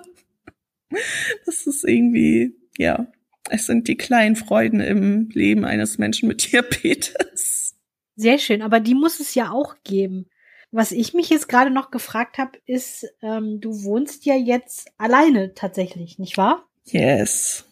Das 1.46 1.66
ist 1.66 1.82
irgendwie, 1.82 2.56
ja, 2.76 3.10
es 3.50 3.66
sind 3.66 3.88
die 3.88 3.96
kleinen 3.96 4.36
Freuden 4.36 4.80
im 4.80 5.28
Leben 5.30 5.64
eines 5.64 5.98
Menschen 5.98 6.28
mit 6.28 6.50
Diabetes. 6.50 7.76
Sehr 8.16 8.38
schön, 8.38 8.62
aber 8.62 8.80
die 8.80 8.94
muss 8.94 9.20
es 9.20 9.34
ja 9.34 9.50
auch 9.50 9.76
geben. 9.84 10.28
Was 10.72 10.92
ich 10.92 11.14
mich 11.14 11.30
jetzt 11.30 11.48
gerade 11.48 11.70
noch 11.70 11.90
gefragt 11.90 12.38
habe, 12.38 12.58
ist, 12.64 13.06
ähm, 13.22 13.60
du 13.60 13.82
wohnst 13.82 14.24
ja 14.24 14.36
jetzt 14.36 14.88
alleine 14.98 15.54
tatsächlich, 15.54 16.18
nicht 16.18 16.36
wahr? 16.36 16.68
Yes. 16.84 17.64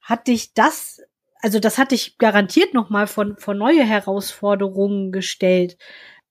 Hat 0.00 0.26
dich 0.26 0.54
das, 0.54 1.02
also 1.40 1.58
das 1.58 1.76
hat 1.76 1.90
dich 1.90 2.16
garantiert 2.16 2.72
noch 2.72 2.88
mal 2.88 3.06
von, 3.06 3.36
von 3.36 3.58
neue 3.58 3.84
Herausforderungen 3.84 5.12
gestellt. 5.12 5.76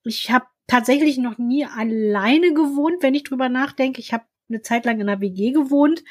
Ich 0.03 0.31
habe 0.31 0.45
tatsächlich 0.65 1.17
noch 1.17 1.37
nie 1.37 1.65
alleine 1.65 2.53
gewohnt, 2.53 3.03
wenn 3.03 3.13
ich 3.13 3.23
drüber 3.23 3.49
nachdenke. 3.49 3.99
Ich 3.99 4.13
habe 4.13 4.23
eine 4.49 4.61
Zeit 4.61 4.85
lang 4.85 4.99
in 4.99 5.09
einer 5.09 5.21
WG 5.21 5.51
gewohnt, 5.51 6.03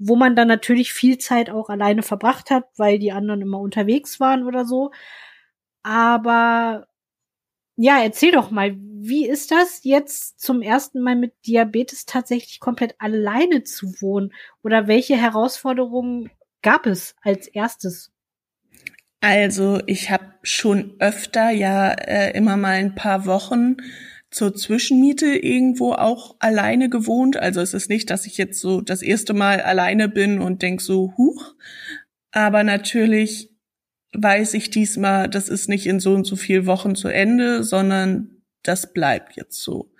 wo 0.00 0.16
man 0.16 0.34
dann 0.34 0.48
natürlich 0.48 0.92
viel 0.92 1.18
Zeit 1.18 1.50
auch 1.50 1.68
alleine 1.68 2.02
verbracht 2.02 2.50
hat, 2.50 2.64
weil 2.76 2.98
die 2.98 3.12
anderen 3.12 3.42
immer 3.42 3.60
unterwegs 3.60 4.18
waren 4.18 4.44
oder 4.46 4.64
so. 4.64 4.92
Aber 5.82 6.88
ja, 7.76 8.02
erzähl 8.02 8.32
doch 8.32 8.50
mal, 8.50 8.76
wie 8.76 9.26
ist 9.26 9.50
das 9.50 9.80
jetzt 9.84 10.40
zum 10.40 10.62
ersten 10.62 11.00
Mal 11.00 11.16
mit 11.16 11.34
Diabetes 11.46 12.06
tatsächlich 12.06 12.60
komplett 12.60 12.94
alleine 12.98 13.62
zu 13.62 14.00
wohnen? 14.00 14.32
Oder 14.62 14.86
welche 14.86 15.16
Herausforderungen 15.16 16.30
gab 16.62 16.86
es 16.86 17.14
als 17.22 17.46
erstes? 17.46 18.10
Also 19.20 19.80
ich 19.86 20.10
habe 20.10 20.32
schon 20.42 20.96
öfter 20.98 21.50
ja 21.50 21.90
äh, 21.90 22.36
immer 22.36 22.56
mal 22.56 22.72
ein 22.72 22.94
paar 22.94 23.26
Wochen 23.26 23.76
zur 24.30 24.54
Zwischenmiete 24.54 25.26
irgendwo 25.26 25.92
auch 25.92 26.36
alleine 26.38 26.88
gewohnt. 26.88 27.36
Also 27.36 27.60
es 27.60 27.74
ist 27.74 27.90
nicht, 27.90 28.10
dass 28.10 28.26
ich 28.26 28.38
jetzt 28.38 28.60
so 28.60 28.80
das 28.80 29.02
erste 29.02 29.34
Mal 29.34 29.60
alleine 29.60 30.08
bin 30.08 30.40
und 30.40 30.62
denk 30.62 30.80
so, 30.80 31.14
huch. 31.16 31.54
Aber 32.30 32.62
natürlich 32.62 33.50
weiß 34.12 34.54
ich 34.54 34.70
diesmal, 34.70 35.28
das 35.28 35.48
ist 35.48 35.68
nicht 35.68 35.86
in 35.86 36.00
so 36.00 36.14
und 36.14 36.26
so 36.26 36.36
viel 36.36 36.66
Wochen 36.66 36.94
zu 36.94 37.08
Ende, 37.08 37.64
sondern 37.64 38.42
das 38.62 38.92
bleibt 38.92 39.36
jetzt 39.36 39.62
so. 39.62 39.92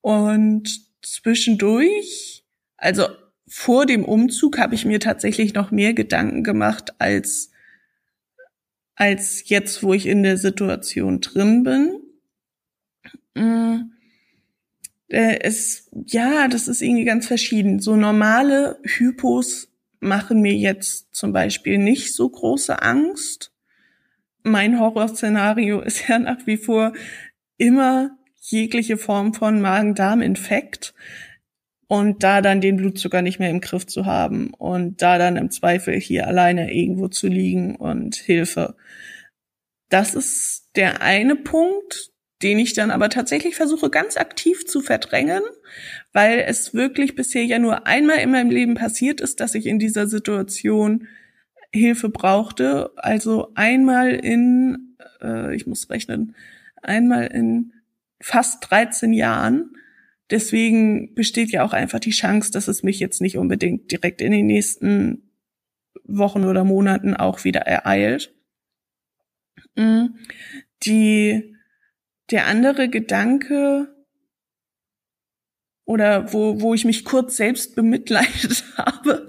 Und 0.00 0.68
zwischendurch, 1.02 2.44
also 2.76 3.06
vor 3.46 3.86
dem 3.86 4.04
Umzug 4.04 4.58
habe 4.58 4.74
ich 4.74 4.84
mir 4.84 5.00
tatsächlich 5.00 5.54
noch 5.54 5.70
mehr 5.70 5.94
Gedanken 5.94 6.42
gemacht 6.42 6.94
als 6.98 7.50
als 8.96 9.48
jetzt, 9.48 9.82
wo 9.82 9.92
ich 9.92 10.06
in 10.06 10.22
der 10.22 10.36
Situation 10.36 11.20
drin 11.20 11.64
bin. 11.64 12.03
Mm. 13.34 13.92
Äh, 15.08 15.40
es, 15.40 15.90
ja, 16.06 16.48
das 16.48 16.68
ist 16.68 16.82
irgendwie 16.82 17.04
ganz 17.04 17.26
verschieden. 17.26 17.78
So 17.80 17.96
normale 17.96 18.78
Hypos 18.82 19.68
machen 20.00 20.40
mir 20.40 20.54
jetzt 20.54 21.14
zum 21.14 21.32
Beispiel 21.32 21.78
nicht 21.78 22.14
so 22.14 22.28
große 22.28 22.82
Angst. 22.82 23.52
Mein 24.42 24.78
Horrorszenario 24.78 25.80
ist 25.82 26.08
ja 26.08 26.18
nach 26.18 26.46
wie 26.46 26.56
vor 26.56 26.92
immer 27.56 28.16
jegliche 28.40 28.98
Form 28.98 29.32
von 29.32 29.60
Magen-Darm-Infekt 29.60 30.94
und 31.86 32.22
da 32.22 32.40
dann 32.42 32.60
den 32.60 32.76
Blutzucker 32.76 33.22
nicht 33.22 33.38
mehr 33.38 33.50
im 33.50 33.60
Griff 33.60 33.86
zu 33.86 34.04
haben 34.04 34.52
und 34.54 35.00
da 35.00 35.18
dann 35.18 35.36
im 35.36 35.50
Zweifel 35.50 35.98
hier 35.98 36.26
alleine 36.26 36.72
irgendwo 36.74 37.08
zu 37.08 37.28
liegen 37.28 37.76
und 37.76 38.16
Hilfe. 38.16 38.76
Das 39.88 40.14
ist 40.14 40.70
der 40.76 41.02
eine 41.02 41.36
Punkt, 41.36 42.10
den 42.42 42.58
ich 42.58 42.74
dann 42.74 42.90
aber 42.90 43.08
tatsächlich 43.08 43.56
versuche 43.56 43.90
ganz 43.90 44.16
aktiv 44.16 44.66
zu 44.66 44.80
verdrängen, 44.80 45.42
weil 46.12 46.40
es 46.46 46.74
wirklich 46.74 47.14
bisher 47.14 47.44
ja 47.44 47.58
nur 47.58 47.86
einmal 47.86 48.18
in 48.18 48.30
meinem 48.30 48.50
Leben 48.50 48.74
passiert 48.74 49.20
ist, 49.20 49.40
dass 49.40 49.54
ich 49.54 49.66
in 49.66 49.78
dieser 49.78 50.06
Situation 50.06 51.06
Hilfe 51.72 52.08
brauchte. 52.08 52.92
Also 52.96 53.52
einmal 53.54 54.10
in, 54.10 54.96
äh, 55.20 55.54
ich 55.54 55.66
muss 55.66 55.90
rechnen, 55.90 56.34
einmal 56.82 57.26
in 57.26 57.72
fast 58.20 58.70
13 58.70 59.12
Jahren. 59.12 59.70
Deswegen 60.30 61.14
besteht 61.14 61.50
ja 61.50 61.64
auch 61.64 61.72
einfach 61.72 62.00
die 62.00 62.10
Chance, 62.10 62.50
dass 62.50 62.68
es 62.68 62.82
mich 62.82 62.98
jetzt 62.98 63.20
nicht 63.20 63.36
unbedingt 63.36 63.90
direkt 63.90 64.20
in 64.20 64.32
den 64.32 64.46
nächsten 64.46 65.30
Wochen 66.04 66.44
oder 66.44 66.64
Monaten 66.64 67.14
auch 67.14 67.44
wieder 67.44 67.60
ereilt. 67.60 68.34
Mm, 69.76 70.06
die 70.84 71.53
der 72.30 72.46
andere 72.46 72.88
Gedanke 72.88 73.94
oder 75.86 76.32
wo, 76.32 76.60
wo 76.60 76.72
ich 76.72 76.84
mich 76.84 77.04
kurz 77.04 77.36
selbst 77.36 77.74
bemitleidet 77.76 78.64
habe, 78.76 79.28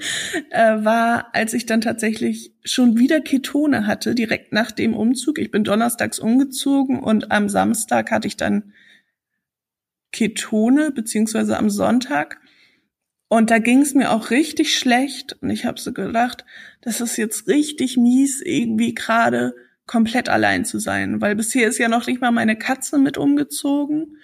äh, 0.51 0.83
war, 0.85 1.35
als 1.35 1.53
ich 1.53 1.65
dann 1.65 1.81
tatsächlich 1.81 2.53
schon 2.63 2.97
wieder 2.97 3.19
Ketone 3.19 3.87
hatte, 3.87 4.15
direkt 4.15 4.53
nach 4.53 4.71
dem 4.71 4.93
Umzug. 4.93 5.37
Ich 5.37 5.51
bin 5.51 5.65
donnerstags 5.65 6.19
umgezogen 6.19 6.99
und 6.99 7.31
am 7.31 7.49
Samstag 7.49 8.11
hatte 8.11 8.27
ich 8.27 8.37
dann 8.37 8.73
Ketone, 10.13 10.91
beziehungsweise 10.91 11.57
am 11.57 11.69
Sonntag. 11.69 12.39
Und 13.27 13.51
da 13.51 13.57
ging 13.57 13.81
es 13.81 13.93
mir 13.93 14.11
auch 14.11 14.29
richtig 14.29 14.77
schlecht. 14.77 15.35
Und 15.41 15.49
ich 15.49 15.65
habe 15.65 15.79
so 15.79 15.91
gedacht, 15.91 16.45
das 16.81 17.01
ist 17.01 17.17
jetzt 17.17 17.47
richtig 17.47 17.97
mies, 17.97 18.41
irgendwie 18.41 18.93
gerade 18.93 19.53
komplett 19.87 20.29
allein 20.29 20.65
zu 20.65 20.79
sein, 20.79 21.21
weil 21.21 21.35
bisher 21.35 21.67
ist 21.67 21.77
ja 21.77 21.89
noch 21.89 22.07
nicht 22.07 22.21
mal 22.21 22.31
meine 22.31 22.57
Katze 22.57 22.97
mit 22.97 23.17
umgezogen 23.17 24.17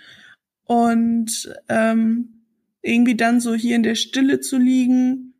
und 0.64 1.54
ähm, 1.70 2.46
irgendwie 2.82 3.16
dann 3.16 3.40
so 3.40 3.54
hier 3.54 3.76
in 3.76 3.84
der 3.84 3.96
Stille 3.96 4.40
zu 4.40 4.58
liegen, 4.58 5.36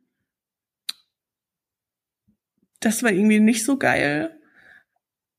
das 2.80 3.02
war 3.02 3.12
irgendwie 3.12 3.40
nicht 3.40 3.64
so 3.64 3.78
geil, 3.78 4.38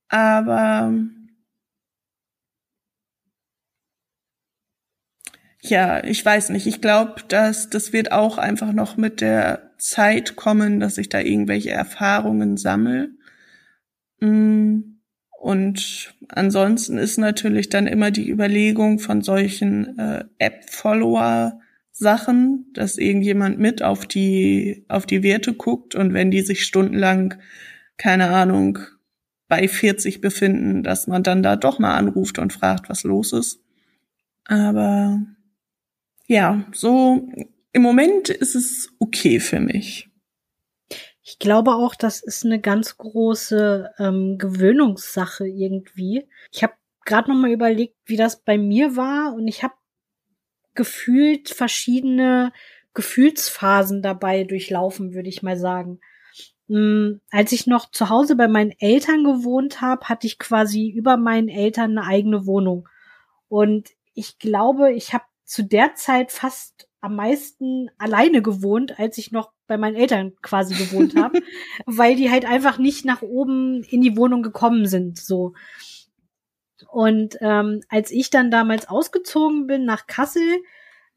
aber 0.10 0.94
ja, 5.62 6.04
ich 6.04 6.24
weiß 6.26 6.50
nicht. 6.50 6.68
Ich 6.68 6.82
glaube, 6.82 7.24
dass 7.30 7.70
das 7.70 7.94
wird 7.94 8.12
auch 8.12 8.38
einfach 8.38 8.74
noch 8.74 8.98
mit 8.98 9.22
der 9.22 9.72
Zeit 9.78 10.36
kommen, 10.36 10.80
dass 10.80 10.98
ich 10.98 11.10
da 11.10 11.20
irgendwelche 11.20 11.72
Erfahrungen 11.72 12.58
sammle. 12.58 13.12
Mm, 14.24 15.00
und 15.38 16.16
ansonsten 16.30 16.98
ist 16.98 17.18
natürlich 17.18 17.68
dann 17.68 17.88
immer 17.88 18.12
die 18.12 18.30
Überlegung 18.30 19.00
von 19.00 19.22
solchen 19.22 20.00
äh, 20.00 20.24
App-Follower-Sachen, 20.38 22.68
dass 22.74 22.98
irgendjemand 22.98 23.60
mit 23.60 23.84
auf 23.84 24.06
die, 24.06 24.86
auf 24.88 25.06
die 25.06 25.24
Werte 25.24 25.54
guckt 25.54 25.96
und 25.96 26.14
wenn 26.14 26.32
die 26.32 26.40
sich 26.40 26.64
stundenlang, 26.64 27.34
keine 27.98 28.30
Ahnung, 28.30 28.80
bei 29.50 29.68
40 29.68 30.22
befinden, 30.22 30.84
dass 30.84 31.08
man 31.08 31.24
dann 31.24 31.44
da 31.44 31.58
doch 31.58 31.78
mal 31.78 31.98
anruft 31.98 32.40
und 32.40 32.54
fragt, 32.54 32.90
was 32.90 33.04
los 33.04 33.34
ist. 33.34 33.60
Aber 34.46 35.22
ja, 36.28 36.64
so 36.72 37.28
im 37.74 37.82
Moment 37.82 38.30
ist 38.30 38.56
es 38.56 38.94
okay 39.00 39.42
für 39.42 39.60
mich. 39.60 40.10
Ich 41.24 41.40
glaube 41.40 41.76
auch, 41.76 41.96
das 41.96 42.22
ist 42.22 42.44
eine 42.44 42.60
ganz 42.60 42.98
große 42.98 43.92
ähm, 43.98 44.38
Gewöhnungssache 44.38 45.48
irgendwie. 45.48 46.28
Ich 46.52 46.64
habe 46.64 46.74
gerade 47.06 47.32
noch 47.32 47.38
mal 47.38 47.52
überlegt, 47.52 47.96
wie 48.06 48.18
das 48.18 48.42
bei 48.44 48.58
mir 48.58 48.98
war 48.98 49.34
und 49.34 49.48
ich 49.48 49.64
habe 49.64 49.74
gefühlt 50.76 51.50
verschiedene 51.50 52.52
Gefühlsphasen 52.94 54.02
dabei 54.02 54.44
durchlaufen, 54.44 55.14
würde 55.14 55.30
ich 55.30 55.42
mal 55.42 55.58
sagen. 55.58 56.02
Ähm, 56.70 57.22
als 57.32 57.54
ich 57.54 57.68
noch 57.68 57.90
zu 57.90 58.10
Hause 58.10 58.36
bei 58.36 58.50
meinen 58.50 58.74
Eltern 58.80 59.24
gewohnt 59.24 59.80
habe, 59.80 60.10
hatte 60.10 60.28
ich 60.28 60.40
quasi 60.40 60.90
über 60.90 61.16
meinen 61.16 61.48
Eltern 61.48 61.98
eine 61.98 62.08
eigene 62.08 62.46
Wohnung. 62.46 62.90
Und 63.48 63.90
ich 64.14 64.40
glaube, 64.40 64.92
ich 64.92 65.14
habe 65.14 65.24
zu 65.46 65.64
der 65.64 65.96
Zeit 65.96 66.34
fast 66.34 66.90
am 67.00 67.16
meisten 67.16 67.90
alleine 67.98 68.42
gewohnt, 68.42 69.00
als 69.00 69.18
ich 69.18 69.32
noch 69.32 69.53
bei 69.74 69.78
meinen 69.78 69.96
Eltern 69.96 70.34
quasi 70.44 70.76
gewohnt 70.76 71.16
habe, 71.16 71.42
weil 71.88 72.16
die 72.16 72.30
halt 72.30 72.46
einfach 72.46 72.78
nicht 72.78 73.06
nach 73.06 73.24
oben 73.24 73.84
in 73.84 74.02
die 74.02 74.16
Wohnung 74.16 74.44
gekommen 74.44 74.86
sind, 74.86 75.18
so. 75.18 75.54
Und 76.92 77.38
ähm, 77.42 77.82
als 77.90 78.12
ich 78.12 78.30
dann 78.30 78.52
damals 78.52 78.88
ausgezogen 78.88 79.66
bin 79.66 79.84
nach 79.84 80.06
Kassel, 80.06 80.62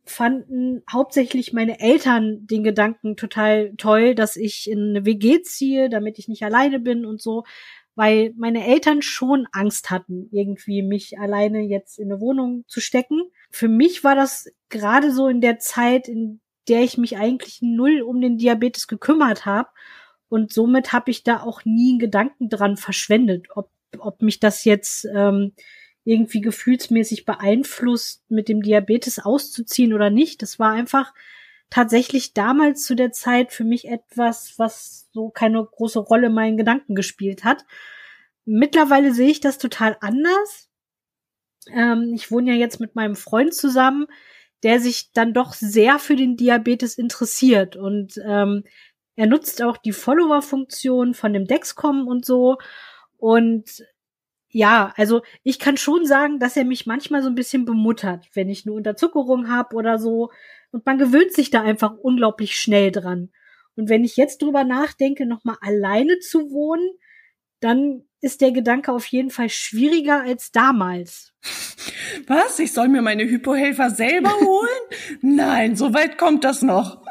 fanden 0.06 0.82
hauptsächlich 0.90 1.52
meine 1.52 1.80
Eltern 1.80 2.46
den 2.46 2.64
Gedanken 2.64 3.16
total 3.16 3.74
toll, 3.76 4.14
dass 4.14 4.36
ich 4.36 4.70
in 4.70 4.90
eine 4.90 5.04
WG 5.04 5.42
ziehe, 5.42 5.90
damit 5.90 6.18
ich 6.18 6.28
nicht 6.28 6.44
alleine 6.44 6.80
bin 6.80 7.04
und 7.04 7.20
so, 7.20 7.44
weil 7.94 8.32
meine 8.38 8.66
Eltern 8.66 9.02
schon 9.02 9.46
Angst 9.52 9.90
hatten, 9.90 10.28
irgendwie 10.30 10.82
mich 10.82 11.18
alleine 11.18 11.60
jetzt 11.60 11.98
in 11.98 12.10
eine 12.10 12.20
Wohnung 12.20 12.64
zu 12.68 12.80
stecken. 12.80 13.22
für 13.50 13.68
mich 13.68 14.04
war 14.04 14.14
das 14.14 14.48
gerade 14.68 15.12
so 15.12 15.28
in 15.28 15.40
der 15.40 15.58
Zeit, 15.58 16.08
in 16.08 16.40
der 16.68 16.82
ich 16.82 16.98
mich 16.98 17.16
eigentlich 17.16 17.60
null 17.62 18.02
um 18.02 18.20
den 18.20 18.38
Diabetes 18.38 18.88
gekümmert 18.88 19.46
habe. 19.46 19.68
Und 20.28 20.52
somit 20.52 20.92
habe 20.92 21.10
ich 21.10 21.22
da 21.22 21.40
auch 21.42 21.64
nie 21.64 21.90
einen 21.90 21.98
Gedanken 21.98 22.48
dran 22.48 22.76
verschwendet, 22.76 23.46
ob, 23.54 23.70
ob 23.98 24.22
mich 24.22 24.40
das 24.40 24.64
jetzt 24.64 25.06
ähm, 25.14 25.52
irgendwie 26.04 26.40
gefühlsmäßig 26.40 27.24
beeinflusst, 27.24 28.22
mit 28.28 28.48
dem 28.48 28.62
Diabetes 28.62 29.18
auszuziehen 29.18 29.92
oder 29.92 30.10
nicht. 30.10 30.42
Das 30.42 30.58
war 30.58 30.72
einfach 30.72 31.12
tatsächlich 31.70 32.32
damals 32.32 32.84
zu 32.84 32.94
der 32.94 33.12
Zeit 33.12 33.52
für 33.52 33.64
mich 33.64 33.88
etwas, 33.88 34.54
was 34.56 35.08
so 35.12 35.30
keine 35.30 35.64
große 35.64 35.98
Rolle 35.98 36.28
in 36.28 36.34
meinen 36.34 36.56
Gedanken 36.56 36.94
gespielt 36.94 37.44
hat. 37.44 37.64
Mittlerweile 38.44 39.12
sehe 39.12 39.30
ich 39.30 39.40
das 39.40 39.58
total 39.58 39.96
anders. 40.00 40.70
Ähm, 41.72 42.12
ich 42.14 42.30
wohne 42.30 42.52
ja 42.52 42.56
jetzt 42.56 42.80
mit 42.80 42.94
meinem 42.94 43.16
Freund 43.16 43.52
zusammen, 43.52 44.06
der 44.62 44.80
sich 44.80 45.12
dann 45.12 45.32
doch 45.32 45.52
sehr 45.52 45.98
für 45.98 46.16
den 46.16 46.36
Diabetes 46.36 46.98
interessiert 46.98 47.76
und 47.76 48.20
ähm, 48.26 48.64
er 49.16 49.26
nutzt 49.26 49.62
auch 49.62 49.78
die 49.78 49.92
Follower-Funktion 49.92 51.14
von 51.14 51.32
dem 51.32 51.46
Dexcom 51.46 52.06
und 52.06 52.24
so. 52.26 52.58
Und 53.16 53.82
ja, 54.50 54.92
also 54.96 55.22
ich 55.42 55.58
kann 55.58 55.78
schon 55.78 56.04
sagen, 56.04 56.38
dass 56.38 56.56
er 56.56 56.64
mich 56.64 56.86
manchmal 56.86 57.22
so 57.22 57.28
ein 57.28 57.34
bisschen 57.34 57.64
bemuttert, 57.64 58.28
wenn 58.34 58.50
ich 58.50 58.66
eine 58.66 58.74
Unterzuckerung 58.74 59.48
habe 59.50 59.74
oder 59.74 59.98
so. 59.98 60.30
Und 60.70 60.84
man 60.84 60.98
gewöhnt 60.98 61.32
sich 61.32 61.50
da 61.50 61.62
einfach 61.62 61.96
unglaublich 61.96 62.56
schnell 62.58 62.92
dran. 62.92 63.30
Und 63.74 63.88
wenn 63.88 64.04
ich 64.04 64.16
jetzt 64.16 64.42
drüber 64.42 64.64
nachdenke, 64.64 65.26
nochmal 65.26 65.56
alleine 65.60 66.18
zu 66.18 66.50
wohnen, 66.50 66.86
dann 67.66 68.04
ist 68.20 68.40
der 68.40 68.52
Gedanke 68.52 68.92
auf 68.92 69.06
jeden 69.06 69.30
Fall 69.30 69.48
schwieriger 69.48 70.22
als 70.22 70.52
damals. 70.52 71.32
Was? 72.28 72.58
Ich 72.60 72.72
soll 72.72 72.88
mir 72.88 73.02
meine 73.02 73.24
Hypohelfer 73.24 73.90
selber 73.90 74.30
holen? 74.40 74.68
Nein, 75.20 75.74
so 75.74 75.92
weit 75.92 76.16
kommt 76.16 76.44
das 76.44 76.62
noch. 76.62 77.02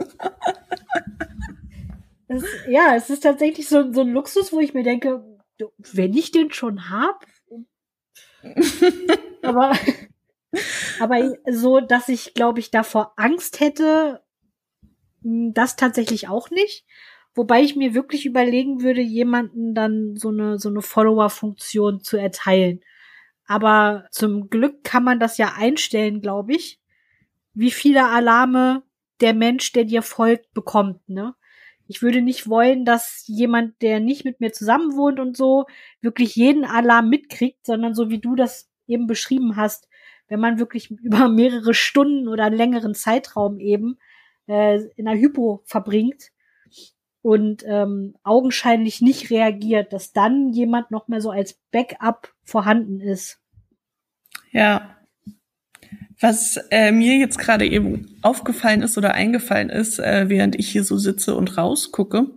das, 2.29 2.43
ja, 2.69 2.95
es 2.95 3.09
ist 3.09 3.23
tatsächlich 3.23 3.67
so, 3.67 3.91
so 3.91 4.01
ein 4.01 4.09
Luxus, 4.09 4.53
wo 4.53 4.61
ich 4.61 4.73
mir 4.73 4.83
denke, 4.83 5.23
wenn 5.77 6.13
ich 6.13 6.31
den 6.31 6.51
schon 6.51 6.89
hab, 6.89 7.25
aber, 9.41 9.73
aber 10.99 11.37
so, 11.51 11.81
dass 11.81 12.07
ich, 12.07 12.33
glaube 12.33 12.59
ich, 12.59 12.71
davor 12.71 13.13
Angst 13.17 13.59
hätte, 13.59 14.23
das 15.21 15.75
tatsächlich 15.75 16.29
auch 16.29 16.49
nicht. 16.49 16.85
Wobei 17.35 17.61
ich 17.61 17.75
mir 17.75 17.93
wirklich 17.93 18.25
überlegen 18.25 18.81
würde, 18.81 19.01
jemanden 19.01 19.75
dann 19.75 20.15
so 20.15 20.29
eine, 20.29 20.57
so 20.57 20.69
eine 20.69 20.81
Follower-Funktion 20.81 22.01
zu 22.01 22.17
erteilen. 22.17 22.79
Aber 23.45 24.07
zum 24.11 24.49
Glück 24.49 24.83
kann 24.83 25.03
man 25.03 25.19
das 25.19 25.37
ja 25.37 25.53
einstellen, 25.57 26.21
glaube 26.21 26.53
ich, 26.53 26.79
wie 27.53 27.71
viele 27.71 28.07
Alarme 28.07 28.83
der 29.21 29.33
Mensch, 29.33 29.71
der 29.73 29.85
dir 29.85 30.01
folgt, 30.01 30.53
bekommt, 30.53 31.07
ne? 31.09 31.35
Ich 31.87 32.01
würde 32.01 32.21
nicht 32.21 32.49
wollen, 32.49 32.83
dass 32.83 33.25
jemand, 33.27 33.79
der 33.83 33.99
nicht 33.99 34.25
mit 34.25 34.39
mir 34.39 34.51
zusammen 34.51 34.95
wohnt 34.95 35.19
und 35.19 35.37
so, 35.37 35.65
wirklich 36.01 36.35
jeden 36.35 36.65
Alarm 36.65 37.09
mitkriegt, 37.09 37.63
sondern 37.65 37.93
so 37.93 38.09
wie 38.09 38.17
du 38.19 38.35
das 38.35 38.71
eben 38.87 39.05
beschrieben 39.05 39.55
hast, 39.55 39.87
wenn 40.27 40.39
man 40.39 40.57
wirklich 40.57 40.89
über 41.03 41.29
mehrere 41.29 41.73
Stunden 41.73 42.27
oder 42.27 42.45
einen 42.45 42.57
längeren 42.57 42.95
Zeitraum 42.95 43.59
eben 43.59 43.99
äh, 44.47 44.79
in 44.95 45.07
einer 45.07 45.19
Hypo 45.19 45.61
verbringt, 45.65 46.31
und 47.25 47.63
ähm, 47.65 48.13
augenscheinlich 48.23 49.01
nicht 49.01 49.31
reagiert, 49.31 49.93
dass 49.93 50.13
dann 50.13 50.49
jemand 50.49 50.91
noch 50.91 51.07
mal 51.07 51.21
so 51.21 51.31
als 51.31 51.57
Backup 51.71 52.31
vorhanden 52.43 53.01
ist. 53.01 53.39
Ja. 54.51 54.95
Was 56.19 56.57
äh, 56.69 56.91
mir 56.91 57.17
jetzt 57.17 57.39
gerade 57.39 57.65
eben 57.65 58.19
aufgefallen 58.21 58.83
ist 58.83 58.95
oder 58.99 59.15
eingefallen 59.15 59.71
ist, 59.71 59.97
äh, 59.97 60.29
während 60.29 60.55
ich 60.55 60.69
hier 60.69 60.83
so 60.83 60.99
sitze 60.99 61.33
und 61.33 61.57
rausgucke, 61.57 62.27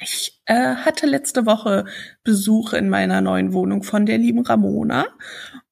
ich 0.00 0.40
äh, 0.46 0.76
hatte 0.76 1.04
letzte 1.04 1.44
Woche 1.44 1.84
Besuch 2.24 2.72
in 2.72 2.88
meiner 2.88 3.20
neuen 3.20 3.52
Wohnung 3.52 3.82
von 3.82 4.06
der 4.06 4.16
lieben 4.16 4.40
Ramona 4.40 5.04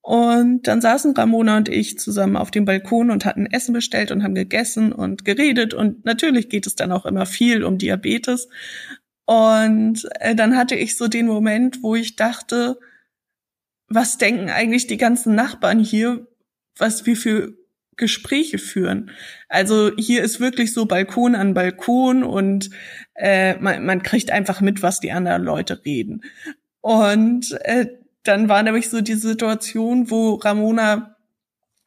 und 0.07 0.69
dann 0.69 0.81
saßen 0.81 1.17
Ramona 1.17 1.57
und 1.57 1.69
ich 1.69 1.99
zusammen 1.99 2.37
auf 2.37 2.53
dem 2.53 2.65
Balkon 2.65 3.11
und 3.11 3.25
hatten 3.25 3.47
Essen 3.47 3.73
bestellt 3.73 4.13
und 4.13 4.23
haben 4.23 4.37
gegessen 4.37 4.93
und 4.93 5.25
geredet. 5.25 5.75
Und 5.75 6.05
natürlich 6.05 6.49
geht 6.49 6.69
es 6.69 6.77
dann 6.77 6.93
auch 6.93 7.07
immer 7.07 7.27
viel 7.27 7.65
um 7.65 7.77
Diabetes. 7.77 8.49
Und 9.25 10.09
äh, 10.21 10.37
dann 10.37 10.57
hatte 10.57 10.77
ich 10.77 10.97
so 10.97 11.09
den 11.09 11.27
Moment, 11.27 11.83
wo 11.83 11.97
ich 11.97 12.15
dachte, 12.15 12.79
was 13.89 14.17
denken 14.17 14.49
eigentlich 14.49 14.87
die 14.87 14.97
ganzen 14.97 15.35
Nachbarn 15.35 15.81
hier, 15.81 16.29
was 16.77 17.05
wir 17.05 17.17
für 17.17 17.55
Gespräche 17.97 18.59
führen. 18.59 19.11
Also 19.49 19.91
hier 19.99 20.23
ist 20.23 20.39
wirklich 20.39 20.73
so 20.73 20.87
Balkon 20.87 21.35
an 21.35 21.53
Balkon 21.53 22.23
und 22.23 22.71
äh, 23.17 23.57
man, 23.59 23.85
man 23.85 24.05
kriegt 24.05 24.31
einfach 24.31 24.61
mit, 24.61 24.85
was 24.85 25.01
die 25.01 25.11
anderen 25.11 25.43
Leute 25.43 25.85
reden. 25.85 26.23
Und 26.81 27.59
äh, 27.63 27.89
dann 28.29 28.49
war 28.49 28.63
nämlich 28.63 28.89
so 28.91 29.01
die 29.01 29.15
Situation, 29.15 30.11
wo 30.11 30.35
Ramona 30.35 31.17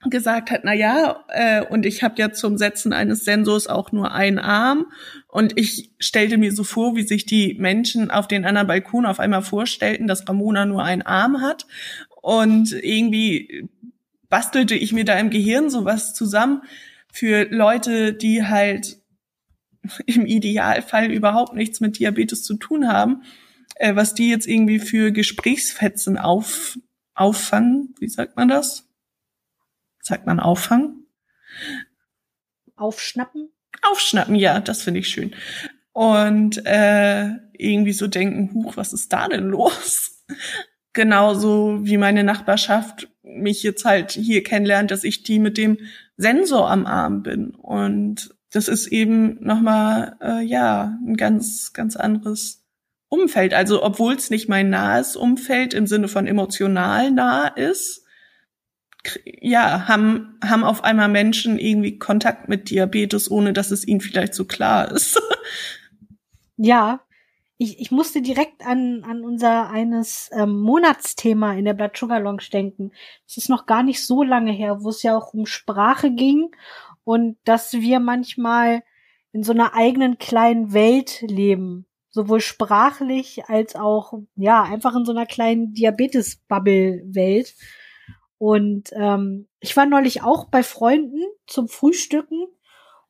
gesagt 0.09 0.49
hat, 0.49 0.61
na 0.63 0.73
ja, 0.73 1.25
äh, 1.27 1.61
und 1.61 1.85
ich 1.85 2.03
habe 2.03 2.15
ja 2.17 2.31
zum 2.31 2.57
Setzen 2.57 2.93
eines 2.93 3.25
Sensors 3.25 3.67
auch 3.67 3.91
nur 3.91 4.13
einen 4.13 4.39
Arm. 4.39 4.87
Und 5.27 5.59
ich 5.59 5.91
stellte 5.99 6.37
mir 6.37 6.53
so 6.53 6.63
vor, 6.63 6.95
wie 6.95 7.03
sich 7.03 7.25
die 7.25 7.55
Menschen 7.59 8.09
auf 8.09 8.27
den 8.27 8.45
anderen 8.45 8.67
Balkon 8.67 9.05
auf 9.05 9.19
einmal 9.19 9.41
vorstellten, 9.41 10.07
dass 10.07 10.27
Ramona 10.27 10.65
nur 10.65 10.83
einen 10.83 11.01
Arm 11.01 11.41
hat. 11.41 11.67
Und 12.21 12.71
irgendwie 12.71 13.69
bastelte 14.29 14.75
ich 14.75 14.93
mir 14.93 15.03
da 15.03 15.19
im 15.19 15.31
Gehirn 15.31 15.69
sowas 15.69 16.13
zusammen 16.13 16.61
für 17.11 17.47
Leute, 17.49 18.13
die 18.13 18.45
halt 18.45 18.99
im 20.05 20.25
Idealfall 20.25 21.11
überhaupt 21.11 21.55
nichts 21.55 21.81
mit 21.81 21.99
Diabetes 21.99 22.43
zu 22.43 22.55
tun 22.55 22.87
haben 22.87 23.23
äh, 23.79 23.95
was 23.95 24.13
die 24.13 24.29
jetzt 24.29 24.47
irgendwie 24.47 24.79
für 24.79 25.11
Gesprächsfetzen 25.11 26.17
auf, 26.17 26.77
auffangen. 27.15 27.95
Wie 27.99 28.09
sagt 28.09 28.35
man 28.35 28.47
das? 28.47 28.87
Sagt 30.01 30.27
man 30.27 30.39
auffangen? 30.39 31.07
Aufschnappen? 32.75 33.49
Aufschnappen, 33.81 34.35
ja, 34.35 34.59
das 34.59 34.83
finde 34.83 34.99
ich 34.99 35.07
schön. 35.07 35.33
Und 35.93 36.65
äh, 36.65 37.29
irgendwie 37.53 37.93
so 37.93 38.07
denken, 38.07 38.53
huch, 38.53 38.77
was 38.77 38.93
ist 38.93 39.11
da 39.11 39.27
denn 39.27 39.47
los? 39.47 40.23
Genauso 40.93 41.79
wie 41.83 41.97
meine 41.97 42.23
Nachbarschaft 42.23 43.09
mich 43.23 43.63
jetzt 43.63 43.85
halt 43.85 44.11
hier 44.11 44.43
kennenlernt, 44.43 44.91
dass 44.91 45.03
ich 45.03 45.23
die 45.23 45.39
mit 45.39 45.57
dem 45.57 45.77
Sensor 46.17 46.69
am 46.69 46.85
Arm 46.85 47.23
bin. 47.23 47.51
Und 47.51 48.35
das 48.51 48.67
ist 48.67 48.87
eben 48.87 49.41
nochmal, 49.41 50.17
äh, 50.21 50.41
ja, 50.41 50.97
ein 51.05 51.15
ganz, 51.15 51.71
ganz 51.73 51.95
anderes 51.95 52.58
Umfeld. 53.09 53.53
Also 53.53 53.83
obwohl 53.83 54.13
es 54.13 54.29
nicht 54.29 54.47
mein 54.47 54.69
nahes 54.69 55.15
Umfeld 55.15 55.73
im 55.73 55.87
Sinne 55.87 56.07
von 56.07 56.27
emotional 56.27 57.11
nah 57.11 57.47
ist, 57.47 58.05
ja, 59.25 59.87
haben, 59.87 60.37
haben 60.43 60.63
auf 60.63 60.83
einmal 60.83 61.07
Menschen 61.09 61.57
irgendwie 61.57 61.97
Kontakt 61.97 62.49
mit 62.49 62.69
Diabetes, 62.69 63.31
ohne 63.31 63.53
dass 63.53 63.71
es 63.71 63.87
ihnen 63.87 64.01
vielleicht 64.01 64.33
so 64.33 64.45
klar 64.45 64.91
ist. 64.91 65.19
ja, 66.57 67.01
ich, 67.57 67.79
ich 67.79 67.91
musste 67.91 68.21
direkt 68.21 68.65
an, 68.65 69.03
an 69.03 69.23
unser 69.23 69.69
eines 69.69 70.29
ähm, 70.33 70.61
Monatsthema 70.61 71.53
in 71.53 71.65
der 71.65 71.73
Blood 71.73 71.97
Sugar 71.97 72.19
Lounge 72.19 72.43
denken. 72.51 72.91
Es 73.27 73.37
ist 73.37 73.49
noch 73.49 73.65
gar 73.65 73.83
nicht 73.83 74.05
so 74.05 74.23
lange 74.23 74.51
her, 74.51 74.83
wo 74.83 74.89
es 74.89 75.03
ja 75.03 75.17
auch 75.17 75.33
um 75.33 75.45
Sprache 75.45 76.11
ging 76.11 76.51
und 77.03 77.37
dass 77.43 77.73
wir 77.73 77.99
manchmal 77.99 78.83
in 79.31 79.43
so 79.43 79.51
einer 79.51 79.73
eigenen 79.73 80.17
kleinen 80.17 80.73
Welt 80.73 81.21
leben 81.21 81.85
sowohl 82.09 82.41
sprachlich 82.41 83.45
als 83.45 83.75
auch, 83.75 84.13
ja, 84.35 84.63
einfach 84.63 84.95
in 84.95 85.05
so 85.05 85.11
einer 85.11 85.25
kleinen 85.25 85.73
Diabetes-Bubble-Welt. 85.73 87.55
Und 88.37 88.91
ähm, 88.93 89.47
ich 89.59 89.75
war 89.75 89.85
neulich 89.85 90.23
auch 90.23 90.45
bei 90.45 90.63
Freunden 90.63 91.21
zum 91.45 91.67
Frühstücken 91.67 92.47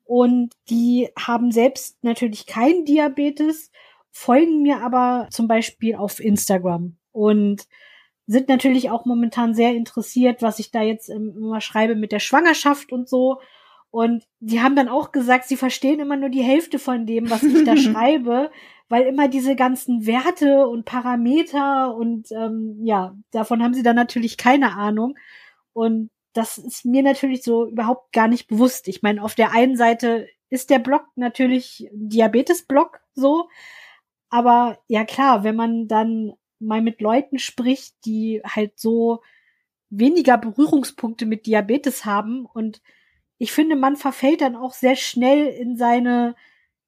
und 0.04 0.56
die 0.70 1.10
haben 1.18 1.52
selbst 1.52 2.04
natürlich 2.04 2.48
keinen 2.48 2.84
Diabetes, 2.84 3.72
folgen 4.10 4.64
mir 4.64 4.82
aber 4.82 5.28
zum 5.30 5.48
Beispiel 5.48 5.96
auf 5.96 6.20
Instagram 6.20 6.98
und 7.12 7.68
sind 8.26 8.50
natürlich 8.50 8.90
auch 8.90 9.06
momentan 9.06 9.54
sehr 9.54 9.76
interessiert, 9.76 10.42
was 10.42 10.60
ich 10.60 10.72
da 10.72 10.82
jetzt 10.82 11.10
immer 11.10 11.62
schreibe 11.62 11.96
mit 11.96 12.12
der 12.12 12.20
Schwangerschaft 12.20 12.92
und 12.92 13.08
so. 13.08 13.40
Und 13.92 14.28
die 14.40 14.62
haben 14.62 14.76
dann 14.76 14.88
auch 14.88 15.12
gesagt, 15.12 15.46
sie 15.46 15.58
verstehen 15.58 16.00
immer 16.00 16.16
nur 16.16 16.30
die 16.30 16.44
Hälfte 16.44 16.80
von 16.80 17.06
dem, 17.06 17.30
was 17.30 17.44
ich 17.44 17.64
da 17.64 17.78
schreibe, 17.78 18.52
weil 18.90 19.04
immer 19.04 19.28
diese 19.28 19.56
ganzen 19.56 20.06
Werte 20.08 20.68
und 20.68 20.86
Parameter 20.86 21.96
und 21.96 22.32
ähm, 22.32 22.80
ja, 22.84 23.16
davon 23.32 23.64
haben 23.64 23.76
sie 23.76 23.84
dann 23.84 23.96
natürlich 23.96 24.36
keine 24.38 24.76
Ahnung. 24.76 25.18
Und 25.74 26.10
das 26.34 26.58
ist 26.58 26.86
mir 26.86 27.04
natürlich 27.04 27.44
so 27.44 27.68
überhaupt 27.68 28.12
gar 28.12 28.28
nicht 28.28 28.48
bewusst. 28.48 28.88
Ich 28.88 29.02
meine, 29.04 29.24
auf 29.24 29.36
der 29.36 29.52
einen 29.52 29.78
Seite 29.78 30.28
ist 30.50 30.72
der 30.72 30.80
Blog 30.80 31.04
natürlich 31.16 31.88
Diabetes-Blog 31.94 33.00
so, 33.14 33.48
aber 34.30 34.80
ja 34.88 35.06
klar, 35.06 35.44
wenn 35.44 35.56
man 35.56 35.88
dann 35.88 36.34
mal 36.60 36.82
mit 36.82 37.02
Leuten 37.02 37.40
spricht, 37.40 37.94
die 38.06 38.42
halt 38.44 38.80
so 38.80 39.22
weniger 39.90 40.38
Berührungspunkte 40.38 41.26
mit 41.26 41.46
Diabetes 41.46 42.06
haben 42.06 42.46
und 42.46 42.82
ich 43.38 43.52
finde, 43.54 43.76
man 43.76 43.96
verfällt 43.96 44.42
dann 44.42 44.56
auch 44.56 44.74
sehr 44.74 44.96
schnell 44.96 45.48
in 45.48 45.78
seine 45.78 46.36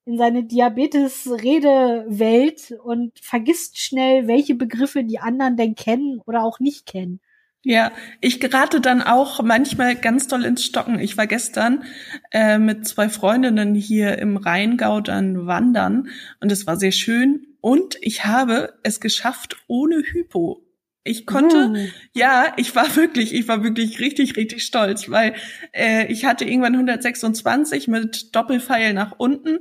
in 0.06 0.18
seine 0.18 0.44
Diabetes-Redewelt 0.44 2.74
und 2.84 3.20
vergisst 3.20 3.80
schnell, 3.80 4.28
welche 4.28 4.56
Begriffe 4.56 5.04
die 5.04 5.20
anderen 5.20 5.58
denn 5.58 5.76
kennen 5.76 6.20
oder 6.26 6.44
auch 6.44 6.60
nicht 6.60 6.88
kennen. 6.88 7.20
Ja, 7.64 7.92
ich 8.22 8.40
gerate 8.40 8.82
dann 8.82 9.04
auch 9.04 9.44
manchmal 9.44 9.96
ganz 9.96 10.28
doll 10.28 10.46
ins 10.46 10.66
Stocken. 10.66 11.00
Ich 11.00 11.16
war 11.18 11.28
gestern 11.28 11.84
äh, 12.32 12.58
mit 12.58 12.88
zwei 12.88 13.08
Freundinnen 13.08 13.76
hier 13.76 14.18
im 14.18 14.38
Rheingau 14.38 15.00
dann 15.00 15.46
wandern 15.46 16.08
und 16.40 16.52
es 16.52 16.66
war 16.66 16.78
sehr 16.78 16.92
schön 16.92 17.46
und 17.62 17.98
ich 18.02 18.26
habe 18.26 18.74
es 18.82 19.00
geschafft 19.00 19.58
ohne 19.68 19.98
Hypo. 19.98 20.64
Ich 21.04 21.26
konnte, 21.26 21.70
mm. 21.70 21.88
ja, 22.14 22.54
ich 22.58 22.76
war 22.76 22.96
wirklich, 22.96 23.34
ich 23.34 23.48
war 23.48 23.64
wirklich 23.64 24.00
richtig, 24.00 24.38
richtig 24.38 24.64
stolz, 24.64 25.10
weil 25.10 25.34
äh, 25.74 26.12
ich 26.12 26.26
hatte 26.26 26.46
irgendwann 26.46 26.74
126 26.74 27.88
mit 27.88 28.36
Doppelpfeil 28.36 28.94
nach 28.94 29.14
unten 29.18 29.60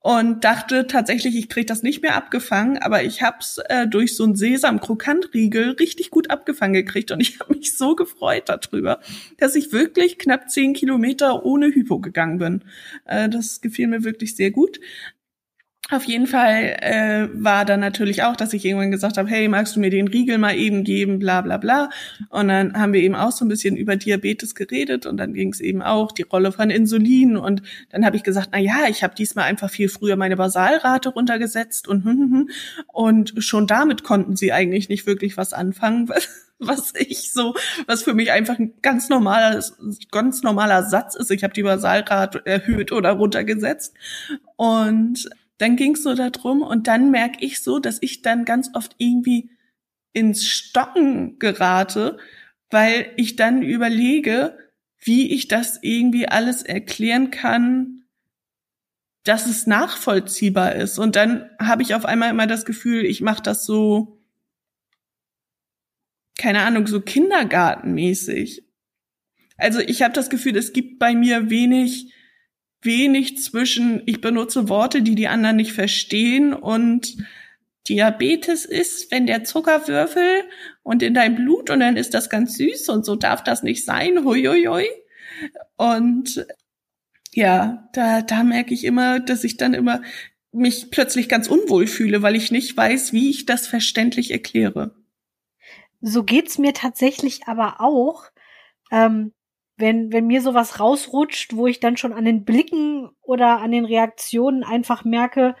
und 0.00 0.44
dachte 0.44 0.86
tatsächlich, 0.86 1.36
ich 1.36 1.48
krieg 1.48 1.66
das 1.66 1.82
nicht 1.82 2.02
mehr 2.02 2.14
abgefangen, 2.14 2.78
aber 2.78 3.02
ich 3.02 3.22
hab's 3.22 3.58
äh, 3.68 3.86
durch 3.86 4.16
so 4.16 4.24
einen 4.24 4.36
Sesam-Krokantriegel 4.36 5.72
richtig 5.72 6.10
gut 6.10 6.30
abgefangen 6.30 6.72
gekriegt 6.72 7.10
und 7.10 7.20
ich 7.20 7.40
habe 7.40 7.54
mich 7.54 7.76
so 7.76 7.94
gefreut 7.94 8.44
darüber, 8.46 9.00
dass 9.36 9.56
ich 9.56 9.72
wirklich 9.72 10.18
knapp 10.18 10.48
zehn 10.48 10.72
Kilometer 10.72 11.44
ohne 11.44 11.66
Hypo 11.66 11.98
gegangen 12.00 12.38
bin. 12.38 12.64
Äh, 13.04 13.28
das 13.28 13.60
gefiel 13.60 13.88
mir 13.88 14.04
wirklich 14.04 14.36
sehr 14.36 14.50
gut. 14.50 14.80
Auf 15.90 16.04
jeden 16.04 16.26
Fall 16.26 16.76
äh, 16.82 17.28
war 17.32 17.64
dann 17.64 17.80
natürlich 17.80 18.22
auch, 18.22 18.36
dass 18.36 18.52
ich 18.52 18.62
irgendwann 18.64 18.90
gesagt 18.90 19.16
habe, 19.16 19.28
hey, 19.28 19.48
magst 19.48 19.74
du 19.74 19.80
mir 19.80 19.88
den 19.88 20.06
Riegel 20.06 20.36
mal 20.36 20.54
eben 20.54 20.84
geben, 20.84 21.18
bla 21.18 21.40
bla 21.40 21.56
bla. 21.56 21.88
Und 22.28 22.48
dann 22.48 22.74
haben 22.78 22.92
wir 22.92 23.00
eben 23.00 23.14
auch 23.14 23.32
so 23.32 23.44
ein 23.46 23.48
bisschen 23.48 23.74
über 23.74 23.96
Diabetes 23.96 24.54
geredet 24.54 25.06
und 25.06 25.16
dann 25.16 25.32
ging 25.32 25.50
es 25.50 25.60
eben 25.60 25.80
auch 25.80 26.12
die 26.12 26.22
Rolle 26.22 26.52
von 26.52 26.68
Insulin. 26.68 27.38
Und 27.38 27.62
dann 27.90 28.04
habe 28.04 28.16
ich 28.16 28.22
gesagt, 28.22 28.50
na 28.52 28.58
ja, 28.58 28.86
ich 28.90 29.02
habe 29.02 29.14
diesmal 29.14 29.46
einfach 29.46 29.70
viel 29.70 29.88
früher 29.88 30.16
meine 30.16 30.36
Basalrate 30.36 31.08
runtergesetzt 31.08 31.88
und 31.88 32.04
hm, 32.04 32.12
hm, 32.12 32.32
hm. 32.32 32.50
und 32.88 33.34
schon 33.38 33.66
damit 33.66 34.04
konnten 34.04 34.36
sie 34.36 34.52
eigentlich 34.52 34.90
nicht 34.90 35.06
wirklich 35.06 35.38
was 35.38 35.54
anfangen. 35.54 36.10
was 36.58 36.92
ich 36.96 37.32
so, 37.32 37.54
was 37.86 38.02
für 38.02 38.14
mich 38.14 38.32
einfach 38.32 38.58
ein 38.58 38.74
ganz 38.82 39.08
normaler, 39.08 39.62
ganz 40.10 40.42
normaler 40.42 40.82
Satz 40.82 41.14
ist. 41.14 41.30
Ich 41.30 41.44
habe 41.44 41.54
die 41.54 41.62
Basalrate 41.62 42.42
erhöht 42.44 42.90
oder 42.90 43.12
runtergesetzt. 43.12 43.94
Und 44.56 45.30
dann 45.58 45.76
ging's 45.76 46.02
so 46.02 46.14
darum 46.14 46.62
und 46.62 46.86
dann 46.86 47.10
merke 47.10 47.44
ich 47.44 47.60
so, 47.60 47.78
dass 47.78 47.98
ich 48.00 48.22
dann 48.22 48.44
ganz 48.44 48.70
oft 48.74 48.94
irgendwie 48.98 49.50
ins 50.12 50.46
Stocken 50.46 51.38
gerate, 51.38 52.18
weil 52.70 53.12
ich 53.16 53.36
dann 53.36 53.62
überlege, 53.62 54.56
wie 55.00 55.32
ich 55.32 55.48
das 55.48 55.78
irgendwie 55.82 56.28
alles 56.28 56.62
erklären 56.62 57.30
kann, 57.30 58.04
dass 59.24 59.46
es 59.46 59.66
nachvollziehbar 59.66 60.74
ist. 60.74 60.98
Und 60.98 61.16
dann 61.16 61.50
habe 61.60 61.82
ich 61.82 61.94
auf 61.94 62.04
einmal 62.04 62.30
immer 62.30 62.46
das 62.46 62.64
Gefühl, 62.64 63.04
ich 63.04 63.20
mache 63.20 63.42
das 63.42 63.64
so, 63.64 64.18
keine 66.38 66.62
Ahnung, 66.62 66.86
so 66.86 67.00
kindergartenmäßig. 67.00 68.64
Also 69.56 69.80
ich 69.80 70.02
habe 70.02 70.14
das 70.14 70.30
Gefühl, 70.30 70.56
es 70.56 70.72
gibt 70.72 70.98
bei 70.98 71.14
mir 71.14 71.50
wenig 71.50 72.12
wenig 72.82 73.38
zwischen, 73.38 74.02
ich 74.06 74.20
benutze 74.20 74.68
Worte, 74.68 75.02
die 75.02 75.14
die 75.14 75.28
anderen 75.28 75.56
nicht 75.56 75.72
verstehen 75.72 76.52
und 76.52 77.16
Diabetes 77.88 78.64
ist, 78.64 79.10
wenn 79.10 79.26
der 79.26 79.44
Zuckerwürfel 79.44 80.44
und 80.82 81.02
in 81.02 81.14
dein 81.14 81.34
Blut 81.36 81.70
und 81.70 81.80
dann 81.80 81.96
ist 81.96 82.14
das 82.14 82.28
ganz 82.28 82.56
süß 82.56 82.88
und 82.90 83.04
so 83.04 83.16
darf 83.16 83.42
das 83.42 83.62
nicht 83.62 83.84
sein, 83.84 84.24
huiuiui. 84.24 84.88
Und 85.76 86.46
ja, 87.32 87.88
da, 87.92 88.22
da 88.22 88.42
merke 88.42 88.74
ich 88.74 88.84
immer, 88.84 89.20
dass 89.20 89.44
ich 89.44 89.56
dann 89.56 89.74
immer 89.74 90.02
mich 90.52 90.90
plötzlich 90.90 91.28
ganz 91.28 91.48
unwohl 91.48 91.86
fühle, 91.86 92.22
weil 92.22 92.36
ich 92.36 92.50
nicht 92.50 92.76
weiß, 92.76 93.12
wie 93.12 93.30
ich 93.30 93.46
das 93.46 93.66
verständlich 93.66 94.30
erkläre. 94.30 94.94
So 96.00 96.24
geht's 96.24 96.58
mir 96.58 96.74
tatsächlich 96.74 97.46
aber 97.46 97.80
auch. 97.80 98.24
Ähm, 98.90 99.32
wenn, 99.78 100.12
wenn 100.12 100.26
mir 100.26 100.42
sowas 100.42 100.80
rausrutscht, 100.80 101.54
wo 101.54 101.66
ich 101.66 101.80
dann 101.80 101.96
schon 101.96 102.12
an 102.12 102.24
den 102.24 102.44
Blicken 102.44 103.10
oder 103.22 103.60
an 103.60 103.70
den 103.70 103.84
Reaktionen 103.84 104.64
einfach 104.64 105.04
merke, 105.04 105.54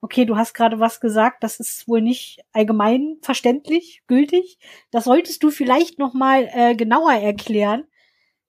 okay, 0.00 0.24
du 0.26 0.36
hast 0.36 0.54
gerade 0.54 0.80
was 0.80 1.00
gesagt, 1.00 1.42
das 1.42 1.60
ist 1.60 1.88
wohl 1.88 2.02
nicht 2.02 2.44
allgemein 2.52 3.16
verständlich, 3.22 4.02
gültig. 4.06 4.58
Das 4.90 5.04
solltest 5.04 5.42
du 5.42 5.50
vielleicht 5.50 5.98
noch 5.98 6.14
mal 6.14 6.48
äh, 6.52 6.76
genauer 6.76 7.14
erklären. 7.14 7.84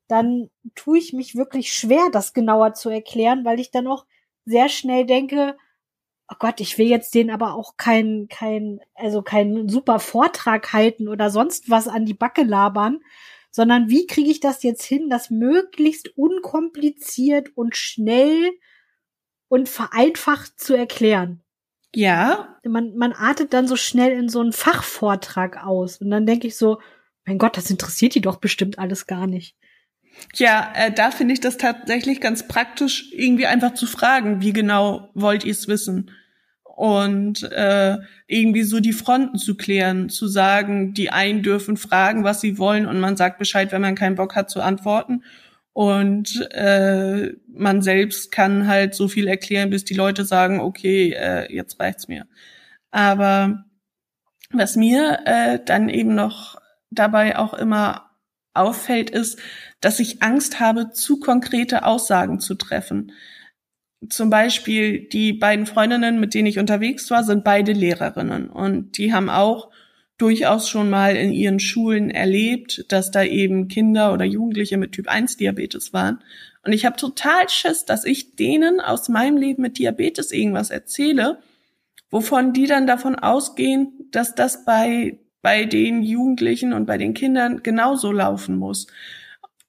Dann 0.07 0.49
tue 0.75 0.99
ich 0.99 1.13
mich 1.13 1.35
wirklich 1.35 1.73
schwer, 1.73 2.09
das 2.11 2.33
genauer 2.33 2.73
zu 2.73 2.89
erklären, 2.89 3.45
weil 3.45 3.59
ich 3.59 3.71
dann 3.71 3.87
auch 3.87 4.05
sehr 4.45 4.69
schnell 4.69 5.05
denke, 5.05 5.57
oh 6.29 6.35
Gott, 6.39 6.59
ich 6.59 6.77
will 6.77 6.87
jetzt 6.87 7.15
den 7.15 7.31
aber 7.31 7.55
auch 7.55 7.77
kein, 7.77 8.27
kein, 8.29 8.79
also 8.93 9.21
keinen 9.21 9.69
super 9.69 9.99
Vortrag 9.99 10.73
halten 10.73 11.07
oder 11.07 11.29
sonst 11.29 11.69
was 11.69 11.87
an 11.87 12.05
die 12.05 12.13
Backe 12.13 12.43
labern, 12.43 12.99
sondern 13.55 13.87
wie 13.87 14.05
kriege 14.05 14.29
ich 14.29 14.41
das 14.41 14.63
jetzt 14.63 14.83
hin, 14.83 15.09
das 15.09 15.29
möglichst 15.29 16.17
unkompliziert 16.17 17.55
und 17.55 17.77
schnell 17.77 18.51
und 19.47 19.69
vereinfacht 19.69 20.59
zu 20.59 20.73
erklären. 20.75 21.41
Ja. 21.95 22.59
Man, 22.65 22.97
man 22.97 23.13
artet 23.13 23.53
dann 23.53 23.65
so 23.69 23.77
schnell 23.77 24.11
in 24.11 24.27
so 24.27 24.41
einen 24.41 24.51
Fachvortrag 24.51 25.63
aus. 25.63 26.01
Und 26.01 26.09
dann 26.09 26.25
denke 26.25 26.47
ich 26.47 26.57
so, 26.57 26.81
mein 27.25 27.37
Gott, 27.37 27.55
das 27.55 27.71
interessiert 27.71 28.13
die 28.15 28.19
doch 28.19 28.41
bestimmt 28.41 28.77
alles 28.77 29.07
gar 29.07 29.25
nicht. 29.25 29.55
Ja, 30.33 30.73
äh, 30.75 30.91
da 30.91 31.09
finde 31.09 31.33
ich 31.33 31.39
das 31.39 31.55
tatsächlich 31.55 32.19
ganz 32.19 32.49
praktisch, 32.49 33.09
irgendwie 33.13 33.45
einfach 33.45 33.73
zu 33.73 33.87
fragen, 33.87 34.41
wie 34.41 34.51
genau 34.51 35.11
wollt 35.13 35.45
ihr 35.45 35.53
es 35.53 35.69
wissen? 35.69 36.11
Und 36.75 37.43
äh, 37.51 37.97
irgendwie 38.27 38.63
so 38.63 38.79
die 38.79 38.93
Fronten 38.93 39.37
zu 39.37 39.55
klären, 39.55 40.09
zu 40.09 40.27
sagen, 40.27 40.93
die 40.93 41.09
einen 41.09 41.41
dürfen 41.41 41.77
fragen, 41.77 42.23
was 42.23 42.41
sie 42.41 42.57
wollen 42.57 42.85
und 42.85 42.99
man 42.99 43.15
sagt 43.15 43.39
Bescheid, 43.39 43.71
wenn 43.71 43.81
man 43.81 43.95
keinen 43.95 44.15
Bock 44.15 44.35
hat 44.35 44.49
zu 44.49 44.61
antworten 44.61 45.23
und 45.71 46.49
äh, 46.51 47.33
man 47.47 47.81
selbst 47.81 48.31
kann 48.31 48.67
halt 48.67 48.93
so 48.93 49.07
viel 49.07 49.27
erklären, 49.27 49.69
bis 49.69 49.85
die 49.85 49.93
Leute 49.93 50.25
sagen, 50.25 50.59
okay, 50.59 51.11
äh, 51.11 51.53
jetzt 51.53 51.79
reicht's 51.79 52.07
mir. 52.07 52.27
Aber 52.91 53.65
was 54.51 54.75
mir 54.75 55.19
äh, 55.25 55.59
dann 55.65 55.89
eben 55.89 56.15
noch 56.15 56.61
dabei 56.91 57.37
auch 57.37 57.53
immer 57.53 58.09
auffällt, 58.53 59.09
ist, 59.09 59.39
dass 59.81 59.99
ich 59.99 60.23
Angst 60.23 60.59
habe, 60.59 60.91
zu 60.91 61.19
konkrete 61.19 61.85
Aussagen 61.85 62.39
zu 62.39 62.55
treffen 62.55 63.11
zum 64.09 64.29
Beispiel 64.29 65.07
die 65.07 65.33
beiden 65.33 65.65
Freundinnen, 65.65 66.19
mit 66.19 66.33
denen 66.33 66.47
ich 66.47 66.59
unterwegs 66.59 67.09
war, 67.11 67.23
sind 67.23 67.43
beide 67.43 67.71
Lehrerinnen 67.71 68.49
und 68.49 68.97
die 68.97 69.13
haben 69.13 69.29
auch 69.29 69.69
durchaus 70.17 70.69
schon 70.69 70.89
mal 70.89 71.15
in 71.15 71.31
ihren 71.31 71.59
Schulen 71.59 72.09
erlebt, 72.09 72.85
dass 72.89 73.11
da 73.11 73.23
eben 73.23 73.67
Kinder 73.67 74.13
oder 74.13 74.25
Jugendliche 74.25 74.77
mit 74.77 74.93
Typ 74.93 75.09
1 75.09 75.37
Diabetes 75.37 75.93
waren. 75.93 76.19
Und 76.63 76.73
ich 76.73 76.85
habe 76.85 76.95
total 76.95 77.49
Schiss, 77.49 77.85
dass 77.85 78.05
ich 78.05 78.35
denen 78.35 78.79
aus 78.79 79.09
meinem 79.09 79.37
Leben 79.37 79.61
mit 79.61 79.77
Diabetes 79.77 80.31
irgendwas 80.31 80.69
erzähle, 80.69 81.39
wovon 82.09 82.53
die 82.53 82.65
dann 82.65 82.87
davon 82.87 83.15
ausgehen, 83.15 84.09
dass 84.11 84.35
das 84.35 84.63
bei, 84.63 85.19
bei 85.41 85.65
den 85.65 86.01
Jugendlichen 86.01 86.73
und 86.73 86.85
bei 86.85 86.97
den 86.97 87.13
Kindern 87.13 87.61
genauso 87.61 88.11
laufen 88.11 88.57
muss 88.57 88.87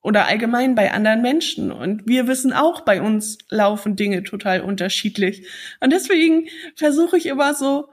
oder 0.06 0.26
allgemein 0.26 0.76
bei 0.76 0.92
anderen 0.92 1.20
Menschen. 1.20 1.72
Und 1.72 2.06
wir 2.06 2.28
wissen 2.28 2.52
auch, 2.52 2.82
bei 2.82 3.02
uns 3.02 3.38
laufen 3.50 3.96
Dinge 3.96 4.22
total 4.22 4.60
unterschiedlich. 4.60 5.48
Und 5.80 5.92
deswegen 5.92 6.46
versuche 6.76 7.16
ich 7.18 7.26
immer 7.26 7.54
so, 7.54 7.88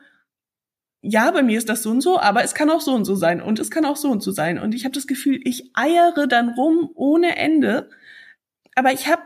ja, 1.02 1.32
bei 1.32 1.42
mir 1.42 1.58
ist 1.58 1.70
das 1.70 1.82
so 1.82 1.90
und 1.90 2.02
so, 2.02 2.20
aber 2.20 2.44
es 2.44 2.54
kann 2.54 2.70
auch 2.70 2.82
so 2.82 2.94
und 2.94 3.06
so 3.06 3.16
sein 3.16 3.42
und 3.42 3.58
es 3.58 3.72
kann 3.72 3.84
auch 3.84 3.96
so 3.96 4.12
und 4.12 4.22
so 4.22 4.30
sein. 4.30 4.60
Und 4.60 4.76
ich 4.76 4.86
habe 4.86 4.94
das 4.94 5.08
Gefühl, 5.08 5.40
ich 5.44 5.72
eiere 5.74 6.28
dann 6.28 6.50
rum 6.50 6.92
ohne 6.94 7.36
Ende. 7.36 7.90
Aber 8.76 8.94
ich 8.94 9.08
habe 9.08 9.24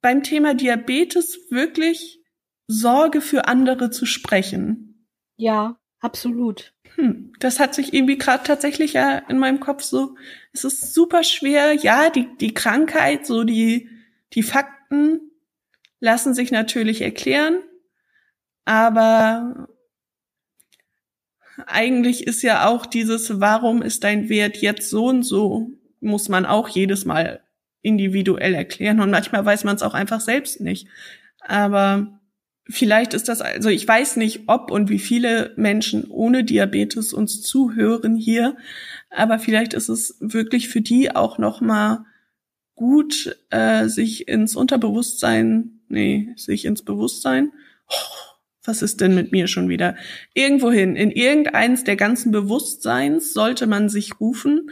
beim 0.00 0.22
Thema 0.22 0.54
Diabetes 0.54 1.38
wirklich 1.50 2.22
Sorge 2.66 3.20
für 3.20 3.46
andere 3.46 3.90
zu 3.90 4.06
sprechen. 4.06 5.06
Ja, 5.36 5.76
absolut 6.00 6.72
hm, 6.96 7.32
das 7.38 7.58
hat 7.58 7.74
sich 7.74 7.94
irgendwie 7.94 8.18
gerade 8.18 8.44
tatsächlich 8.44 8.94
ja 8.94 9.18
in 9.28 9.38
meinem 9.38 9.60
Kopf 9.60 9.82
so, 9.82 10.16
es 10.52 10.64
ist 10.64 10.94
super 10.94 11.22
schwer. 11.24 11.74
Ja, 11.74 12.10
die, 12.10 12.28
die 12.38 12.54
Krankheit, 12.54 13.26
so 13.26 13.44
die, 13.44 13.88
die 14.34 14.42
Fakten 14.42 15.20
lassen 16.00 16.34
sich 16.34 16.50
natürlich 16.50 17.00
erklären, 17.00 17.60
aber 18.64 19.68
eigentlich 21.66 22.26
ist 22.26 22.42
ja 22.42 22.66
auch 22.66 22.86
dieses, 22.86 23.40
warum 23.40 23.82
ist 23.82 24.04
dein 24.04 24.28
Wert 24.28 24.56
jetzt 24.58 24.90
so 24.90 25.06
und 25.06 25.22
so, 25.22 25.70
muss 26.00 26.28
man 26.28 26.46
auch 26.46 26.68
jedes 26.68 27.04
Mal 27.04 27.42
individuell 27.82 28.54
erklären 28.54 29.00
und 29.00 29.10
manchmal 29.10 29.44
weiß 29.44 29.64
man 29.64 29.76
es 29.76 29.82
auch 29.82 29.94
einfach 29.94 30.20
selbst 30.20 30.60
nicht. 30.60 30.88
Aber 31.40 32.20
vielleicht 32.68 33.14
ist 33.14 33.28
das, 33.28 33.40
also 33.40 33.68
ich 33.68 33.86
weiß 33.86 34.16
nicht, 34.16 34.42
ob 34.46 34.70
und 34.70 34.88
wie 34.88 34.98
viele 34.98 35.52
Menschen 35.56 36.08
ohne 36.08 36.44
Diabetes 36.44 37.12
uns 37.12 37.42
zuhören 37.42 38.16
hier, 38.16 38.56
aber 39.10 39.38
vielleicht 39.38 39.74
ist 39.74 39.88
es 39.88 40.16
wirklich 40.20 40.68
für 40.68 40.80
die 40.80 41.14
auch 41.14 41.38
noch 41.38 41.60
mal 41.60 42.04
gut, 42.74 43.36
äh, 43.50 43.88
sich 43.88 44.28
ins 44.28 44.56
Unterbewusstsein, 44.56 45.80
nee, 45.88 46.32
sich 46.36 46.64
ins 46.64 46.82
Bewusstsein, 46.82 47.52
oh, 47.88 48.32
was 48.64 48.82
ist 48.82 49.00
denn 49.00 49.14
mit 49.14 49.32
mir 49.32 49.48
schon 49.48 49.68
wieder? 49.68 49.96
Irgendwohin, 50.34 50.94
in 50.94 51.10
irgendeins 51.10 51.84
der 51.84 51.96
ganzen 51.96 52.30
Bewusstseins 52.30 53.32
sollte 53.32 53.66
man 53.66 53.88
sich 53.88 54.20
rufen, 54.20 54.70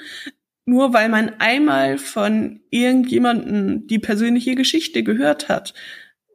nur 0.65 0.93
weil 0.93 1.09
man 1.09 1.31
einmal 1.41 1.99
von 1.99 2.61
irgendjemanden 2.71 3.89
die 3.89 3.99
persönliche 3.99 4.55
Geschichte 4.55 5.03
gehört 5.03 5.49
hat 5.49 5.75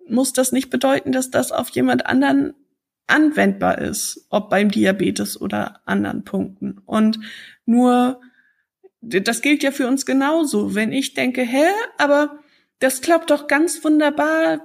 muss 0.07 0.33
das 0.33 0.51
nicht 0.51 0.69
bedeuten, 0.69 1.11
dass 1.11 1.31
das 1.31 1.51
auf 1.51 1.69
jemand 1.69 2.05
anderen 2.05 2.53
anwendbar 3.07 3.77
ist, 3.79 4.25
ob 4.29 4.49
beim 4.49 4.71
Diabetes 4.71 5.39
oder 5.39 5.81
anderen 5.85 6.23
Punkten. 6.23 6.79
Und 6.85 7.19
nur, 7.65 8.19
das 9.01 9.41
gilt 9.41 9.63
ja 9.63 9.71
für 9.71 9.87
uns 9.87 10.05
genauso. 10.05 10.75
Wenn 10.75 10.91
ich 10.91 11.13
denke, 11.13 11.41
hä, 11.41 11.65
aber 11.97 12.39
das 12.79 13.01
klappt 13.01 13.29
doch 13.29 13.47
ganz 13.47 13.83
wunderbar, 13.83 14.59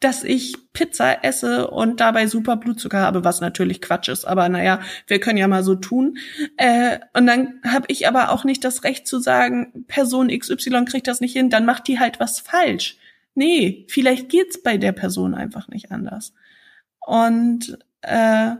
dass 0.00 0.22
ich 0.22 0.54
Pizza 0.74 1.24
esse 1.24 1.70
und 1.70 2.00
dabei 2.00 2.26
super 2.26 2.56
Blutzucker 2.56 2.98
habe, 2.98 3.24
was 3.24 3.40
natürlich 3.40 3.80
Quatsch 3.80 4.08
ist, 4.08 4.26
aber 4.26 4.48
naja, 4.50 4.80
wir 5.06 5.18
können 5.18 5.38
ja 5.38 5.48
mal 5.48 5.62
so 5.62 5.76
tun. 5.76 6.18
Äh, 6.58 6.98
und 7.14 7.26
dann 7.26 7.60
habe 7.66 7.86
ich 7.88 8.06
aber 8.06 8.30
auch 8.30 8.44
nicht 8.44 8.64
das 8.64 8.84
Recht 8.84 9.06
zu 9.06 9.18
sagen, 9.18 9.86
Person 9.86 10.28
XY 10.28 10.84
kriegt 10.84 11.06
das 11.06 11.20
nicht 11.20 11.32
hin, 11.32 11.48
dann 11.48 11.64
macht 11.64 11.88
die 11.88 12.00
halt 12.00 12.20
was 12.20 12.38
falsch. 12.38 12.98
Nee, 13.34 13.86
vielleicht 13.88 14.28
geht's 14.28 14.62
bei 14.62 14.76
der 14.76 14.92
Person 14.92 15.34
einfach 15.34 15.68
nicht 15.68 15.90
anders. 15.90 16.32
Und 17.00 17.78
äh, 18.02 18.54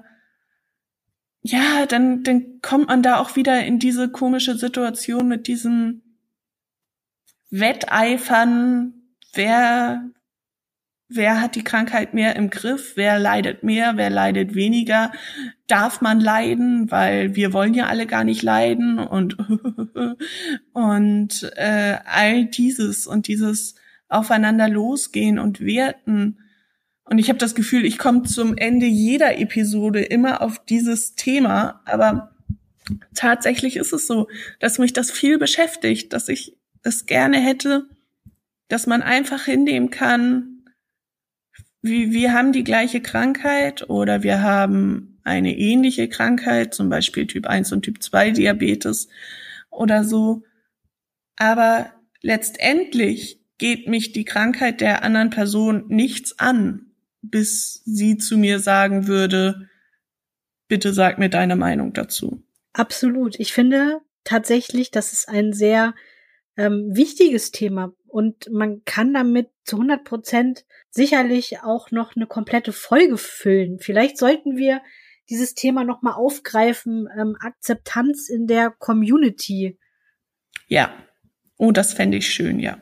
ja, 1.46 1.86
dann, 1.86 2.24
dann 2.24 2.60
kommt 2.62 2.88
man 2.88 3.02
da 3.02 3.18
auch 3.18 3.36
wieder 3.36 3.64
in 3.64 3.78
diese 3.78 4.08
komische 4.08 4.56
Situation 4.56 5.28
mit 5.28 5.46
diesem 5.46 6.02
Wetteifern, 7.50 8.94
wer, 9.34 10.10
wer 11.08 11.40
hat 11.40 11.54
die 11.54 11.62
Krankheit 11.62 12.14
mehr 12.14 12.34
im 12.34 12.50
Griff, 12.50 12.96
wer 12.96 13.18
leidet 13.18 13.62
mehr, 13.62 13.96
wer 13.96 14.10
leidet 14.10 14.54
weniger, 14.54 15.12
darf 15.66 16.00
man 16.00 16.18
leiden, 16.18 16.90
weil 16.90 17.36
wir 17.36 17.52
wollen 17.52 17.74
ja 17.74 17.86
alle 17.86 18.06
gar 18.06 18.24
nicht 18.24 18.42
leiden 18.42 18.98
und 18.98 19.36
und 20.72 21.52
äh, 21.56 21.98
all 22.06 22.46
dieses 22.46 23.06
und 23.06 23.28
dieses 23.28 23.74
aufeinander 24.08 24.68
losgehen 24.68 25.38
und 25.38 25.60
werten. 25.60 26.38
Und 27.04 27.18
ich 27.18 27.28
habe 27.28 27.38
das 27.38 27.54
Gefühl, 27.54 27.84
ich 27.84 27.98
komme 27.98 28.22
zum 28.22 28.56
Ende 28.56 28.86
jeder 28.86 29.38
Episode 29.38 30.02
immer 30.02 30.40
auf 30.40 30.64
dieses 30.64 31.14
Thema, 31.14 31.82
aber 31.84 32.34
tatsächlich 33.14 33.76
ist 33.76 33.92
es 33.92 34.06
so, 34.06 34.28
dass 34.60 34.78
mich 34.78 34.92
das 34.92 35.10
viel 35.10 35.38
beschäftigt, 35.38 36.12
dass 36.12 36.28
ich 36.28 36.56
es 36.82 37.06
gerne 37.06 37.38
hätte, 37.38 37.88
dass 38.68 38.86
man 38.86 39.02
einfach 39.02 39.44
hinnehmen 39.44 39.90
kann, 39.90 40.54
wie, 41.82 42.12
wir 42.12 42.32
haben 42.32 42.52
die 42.52 42.64
gleiche 42.64 43.02
Krankheit 43.02 43.90
oder 43.90 44.22
wir 44.22 44.40
haben 44.40 45.18
eine 45.22 45.56
ähnliche 45.56 46.08
Krankheit, 46.08 46.72
zum 46.72 46.88
Beispiel 46.88 47.26
Typ 47.26 47.46
1 47.46 47.72
und 47.72 47.82
Typ 47.82 48.02
2 48.02 48.30
Diabetes 48.30 49.08
oder 49.70 50.04
so. 50.04 50.42
Aber 51.36 51.90
letztendlich 52.22 53.43
geht 53.58 53.88
mich 53.88 54.12
die 54.12 54.24
Krankheit 54.24 54.80
der 54.80 55.02
anderen 55.02 55.30
Person 55.30 55.84
nichts 55.88 56.38
an, 56.38 56.92
bis 57.22 57.82
sie 57.84 58.16
zu 58.16 58.36
mir 58.36 58.58
sagen 58.58 59.06
würde, 59.06 59.68
bitte 60.68 60.92
sag 60.92 61.18
mir 61.18 61.28
deine 61.28 61.56
Meinung 61.56 61.92
dazu. 61.92 62.42
Absolut. 62.72 63.38
Ich 63.38 63.52
finde 63.52 64.00
tatsächlich, 64.24 64.90
das 64.90 65.12
ist 65.12 65.28
ein 65.28 65.52
sehr 65.52 65.94
ähm, 66.56 66.90
wichtiges 66.92 67.50
Thema 67.52 67.94
und 68.06 68.50
man 68.50 68.84
kann 68.84 69.12
damit 69.12 69.50
zu 69.64 69.76
100 69.76 70.04
Prozent 70.04 70.64
sicherlich 70.90 71.60
auch 71.62 71.90
noch 71.90 72.16
eine 72.16 72.26
komplette 72.26 72.72
Folge 72.72 73.16
füllen. 73.16 73.78
Vielleicht 73.78 74.18
sollten 74.18 74.56
wir 74.56 74.82
dieses 75.30 75.54
Thema 75.54 75.84
noch 75.84 76.02
mal 76.02 76.12
aufgreifen, 76.12 77.08
ähm, 77.18 77.36
Akzeptanz 77.40 78.28
in 78.28 78.46
der 78.46 78.70
Community. 78.70 79.78
Ja, 80.66 80.94
oh, 81.56 81.72
das 81.72 81.94
fände 81.94 82.18
ich 82.18 82.28
schön, 82.32 82.58
ja. 82.60 82.78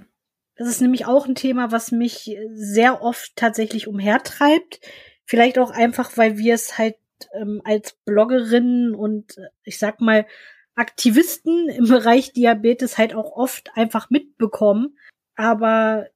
Das 0.56 0.68
ist 0.68 0.80
nämlich 0.80 1.06
auch 1.06 1.26
ein 1.26 1.34
Thema, 1.34 1.72
was 1.72 1.92
mich 1.92 2.36
sehr 2.52 3.02
oft 3.02 3.34
tatsächlich 3.36 3.88
umhertreibt. 3.88 4.80
Vielleicht 5.24 5.58
auch 5.58 5.70
einfach, 5.70 6.16
weil 6.16 6.36
wir 6.36 6.54
es 6.54 6.78
halt 6.78 6.96
ähm, 7.34 7.62
als 7.64 7.96
Bloggerinnen 8.04 8.94
und 8.94 9.38
äh, 9.38 9.48
ich 9.64 9.78
sag 9.78 10.00
mal 10.00 10.26
Aktivisten 10.74 11.68
im 11.68 11.86
Bereich 11.86 12.32
Diabetes 12.32 12.98
halt 12.98 13.14
auch 13.14 13.32
oft 13.32 13.70
einfach 13.74 14.10
mitbekommen. 14.10 14.98
Aber 15.34 16.06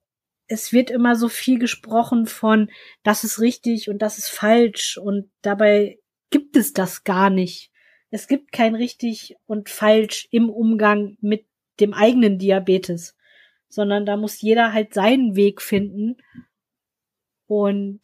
es 0.48 0.72
wird 0.72 0.90
immer 0.90 1.16
so 1.16 1.28
viel 1.28 1.58
gesprochen 1.58 2.26
von, 2.26 2.70
das 3.02 3.24
ist 3.24 3.40
richtig 3.40 3.88
und 3.90 4.00
das 4.00 4.18
ist 4.18 4.28
falsch 4.28 4.96
und 4.96 5.30
dabei 5.42 5.98
gibt 6.30 6.56
es 6.56 6.72
das 6.72 7.04
gar 7.04 7.30
nicht. 7.30 7.70
Es 8.10 8.28
gibt 8.28 8.52
kein 8.52 8.74
richtig 8.74 9.36
und 9.46 9.68
falsch 9.68 10.28
im 10.30 10.48
Umgang 10.48 11.16
mit 11.20 11.46
dem 11.80 11.92
eigenen 11.92 12.38
Diabetes 12.38 13.15
sondern 13.68 14.06
da 14.06 14.16
muss 14.16 14.40
jeder 14.40 14.72
halt 14.72 14.94
seinen 14.94 15.36
Weg 15.36 15.62
finden. 15.62 16.16
Und 17.46 18.00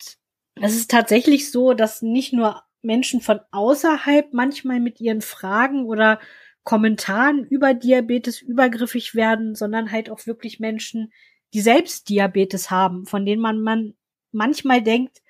es 0.61 0.75
ist 0.75 0.91
tatsächlich 0.91 1.51
so, 1.51 1.73
dass 1.73 2.03
nicht 2.03 2.33
nur 2.33 2.63
Menschen 2.83 3.21
von 3.21 3.41
außerhalb 3.51 4.33
manchmal 4.33 4.81
mit 4.81 5.01
ihren 5.01 5.21
Fragen 5.21 5.85
oder 5.85 6.21
Kommentaren 6.65 7.45
über 7.45 7.75
Diabetes 7.75 8.41
übergriffig 8.41 9.15
werden, 9.15 9.55
sondern 9.55 9.91
halt 9.91 10.11
auch 10.11 10.27
wirklich 10.27 10.61
Menschen, 10.61 11.13
die 11.55 11.61
selbst 11.61 12.09
Diabetes 12.09 12.71
haben, 12.71 13.07
von 13.07 13.27
denen 13.27 13.43
man, 13.43 13.61
man 13.61 13.95
manchmal 14.31 14.83
denkt, 14.83 15.23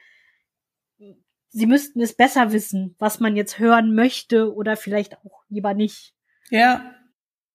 sie 1.49 1.67
müssten 1.67 2.01
es 2.01 2.15
besser 2.15 2.53
wissen, 2.53 2.97
was 2.99 3.21
man 3.21 3.37
jetzt 3.37 3.59
hören 3.59 3.95
möchte 3.95 4.55
oder 4.55 4.77
vielleicht 4.77 5.19
auch 5.19 5.43
lieber 5.49 5.75
nicht. 5.75 6.15
Ja, 6.51 6.95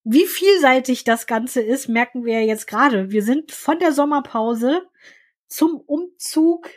wie 0.09 0.25
vielseitig 0.25 1.03
das 1.03 1.27
Ganze 1.27 1.61
ist, 1.61 1.89
merken 1.89 2.23
wir 2.23 2.45
jetzt 2.45 2.67
gerade. 2.67 3.11
Wir 3.11 3.23
sind 3.23 3.51
von 3.51 3.77
der 3.79 3.91
Sommerpause 3.91 4.81
zum 5.47 5.81
Umzug 5.85 6.69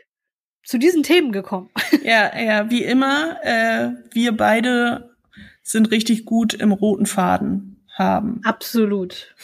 zu 0.65 0.79
diesen 0.79 1.03
Themen 1.03 1.33
gekommen. 1.33 1.71
Ja, 2.03 2.39
ja, 2.39 2.71
wie 2.71 2.83
immer, 2.83 3.37
äh, 3.43 3.91
wir 4.13 4.33
beide 4.33 5.15
sind 5.63 5.91
richtig 5.91 6.25
gut 6.25 6.55
im 6.55 6.73
roten 6.73 7.05
Faden 7.05 7.85
haben. 7.95 8.41
Absolut. 8.45 9.35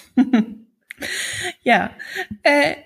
ja, 1.62 1.90
äh, 2.42 2.76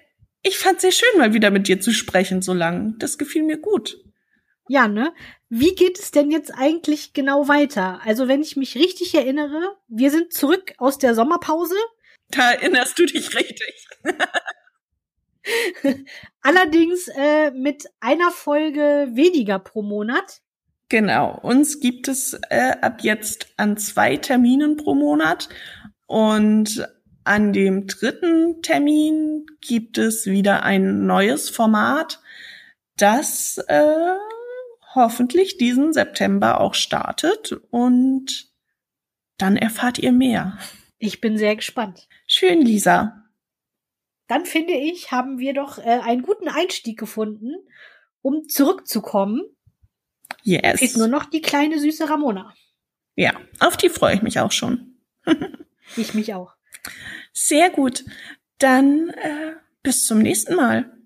ich 0.42 0.58
fand 0.58 0.80
sehr 0.80 0.90
schön, 0.90 1.18
mal 1.18 1.34
wieder 1.34 1.52
mit 1.52 1.68
dir 1.68 1.80
zu 1.80 1.92
sprechen 1.92 2.42
so 2.42 2.52
lang. 2.52 2.96
Das 2.98 3.16
gefiel 3.16 3.44
mir 3.44 3.58
gut. 3.58 3.96
Ja, 4.70 4.86
ne? 4.86 5.12
Wie 5.48 5.74
geht 5.74 5.98
es 5.98 6.12
denn 6.12 6.30
jetzt 6.30 6.54
eigentlich 6.54 7.12
genau 7.12 7.48
weiter? 7.48 8.00
Also, 8.04 8.28
wenn 8.28 8.40
ich 8.40 8.54
mich 8.54 8.76
richtig 8.76 9.12
erinnere, 9.16 9.76
wir 9.88 10.12
sind 10.12 10.32
zurück 10.32 10.74
aus 10.78 10.96
der 10.96 11.16
Sommerpause. 11.16 11.74
Da 12.28 12.52
erinnerst 12.52 12.96
du 12.96 13.04
dich 13.04 13.34
richtig. 13.34 13.88
Allerdings 16.42 17.08
äh, 17.08 17.50
mit 17.50 17.86
einer 17.98 18.30
Folge 18.30 19.08
weniger 19.10 19.58
pro 19.58 19.82
Monat. 19.82 20.40
Genau, 20.88 21.36
uns 21.42 21.80
gibt 21.80 22.06
es 22.06 22.38
äh, 22.48 22.76
ab 22.80 23.00
jetzt 23.02 23.48
an 23.56 23.76
zwei 23.76 24.18
Terminen 24.18 24.76
pro 24.76 24.94
Monat 24.94 25.48
und 26.06 26.86
an 27.24 27.52
dem 27.52 27.88
dritten 27.88 28.62
Termin 28.62 29.46
gibt 29.60 29.98
es 29.98 30.26
wieder 30.26 30.62
ein 30.62 31.06
neues 31.06 31.50
Format, 31.50 32.20
das 32.96 33.58
äh, 33.66 34.14
hoffentlich 34.94 35.56
diesen 35.56 35.92
September 35.92 36.60
auch 36.60 36.74
startet 36.74 37.52
und 37.70 38.50
dann 39.38 39.56
erfahrt 39.56 39.98
ihr 39.98 40.12
mehr. 40.12 40.58
Ich 40.98 41.20
bin 41.20 41.38
sehr 41.38 41.56
gespannt. 41.56 42.08
Schön, 42.26 42.60
Lisa. 42.60 43.24
Dann 44.26 44.44
finde 44.44 44.74
ich, 44.74 45.10
haben 45.10 45.38
wir 45.38 45.54
doch 45.54 45.78
äh, 45.78 46.00
einen 46.02 46.22
guten 46.22 46.48
Einstieg 46.48 46.98
gefunden, 46.98 47.54
um 48.22 48.48
zurückzukommen. 48.48 49.42
Yes. 50.42 50.82
Ist 50.82 50.96
nur 50.96 51.08
noch 51.08 51.24
die 51.24 51.40
kleine 51.40 51.78
süße 51.78 52.08
Ramona. 52.08 52.54
Ja, 53.16 53.32
auf 53.58 53.76
die 53.76 53.88
freue 53.88 54.14
ich 54.14 54.22
mich 54.22 54.38
auch 54.38 54.52
schon. 54.52 54.98
ich 55.96 56.14
mich 56.14 56.34
auch. 56.34 56.54
Sehr 57.32 57.70
gut. 57.70 58.04
Dann 58.58 59.10
äh, 59.10 59.54
bis 59.82 60.04
zum 60.06 60.18
nächsten 60.18 60.54
Mal. 60.54 60.96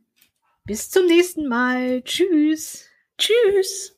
Bis 0.64 0.90
zum 0.90 1.06
nächsten 1.06 1.48
Mal. 1.48 2.02
Tschüss. 2.02 2.90
Tschüss. 3.18 3.92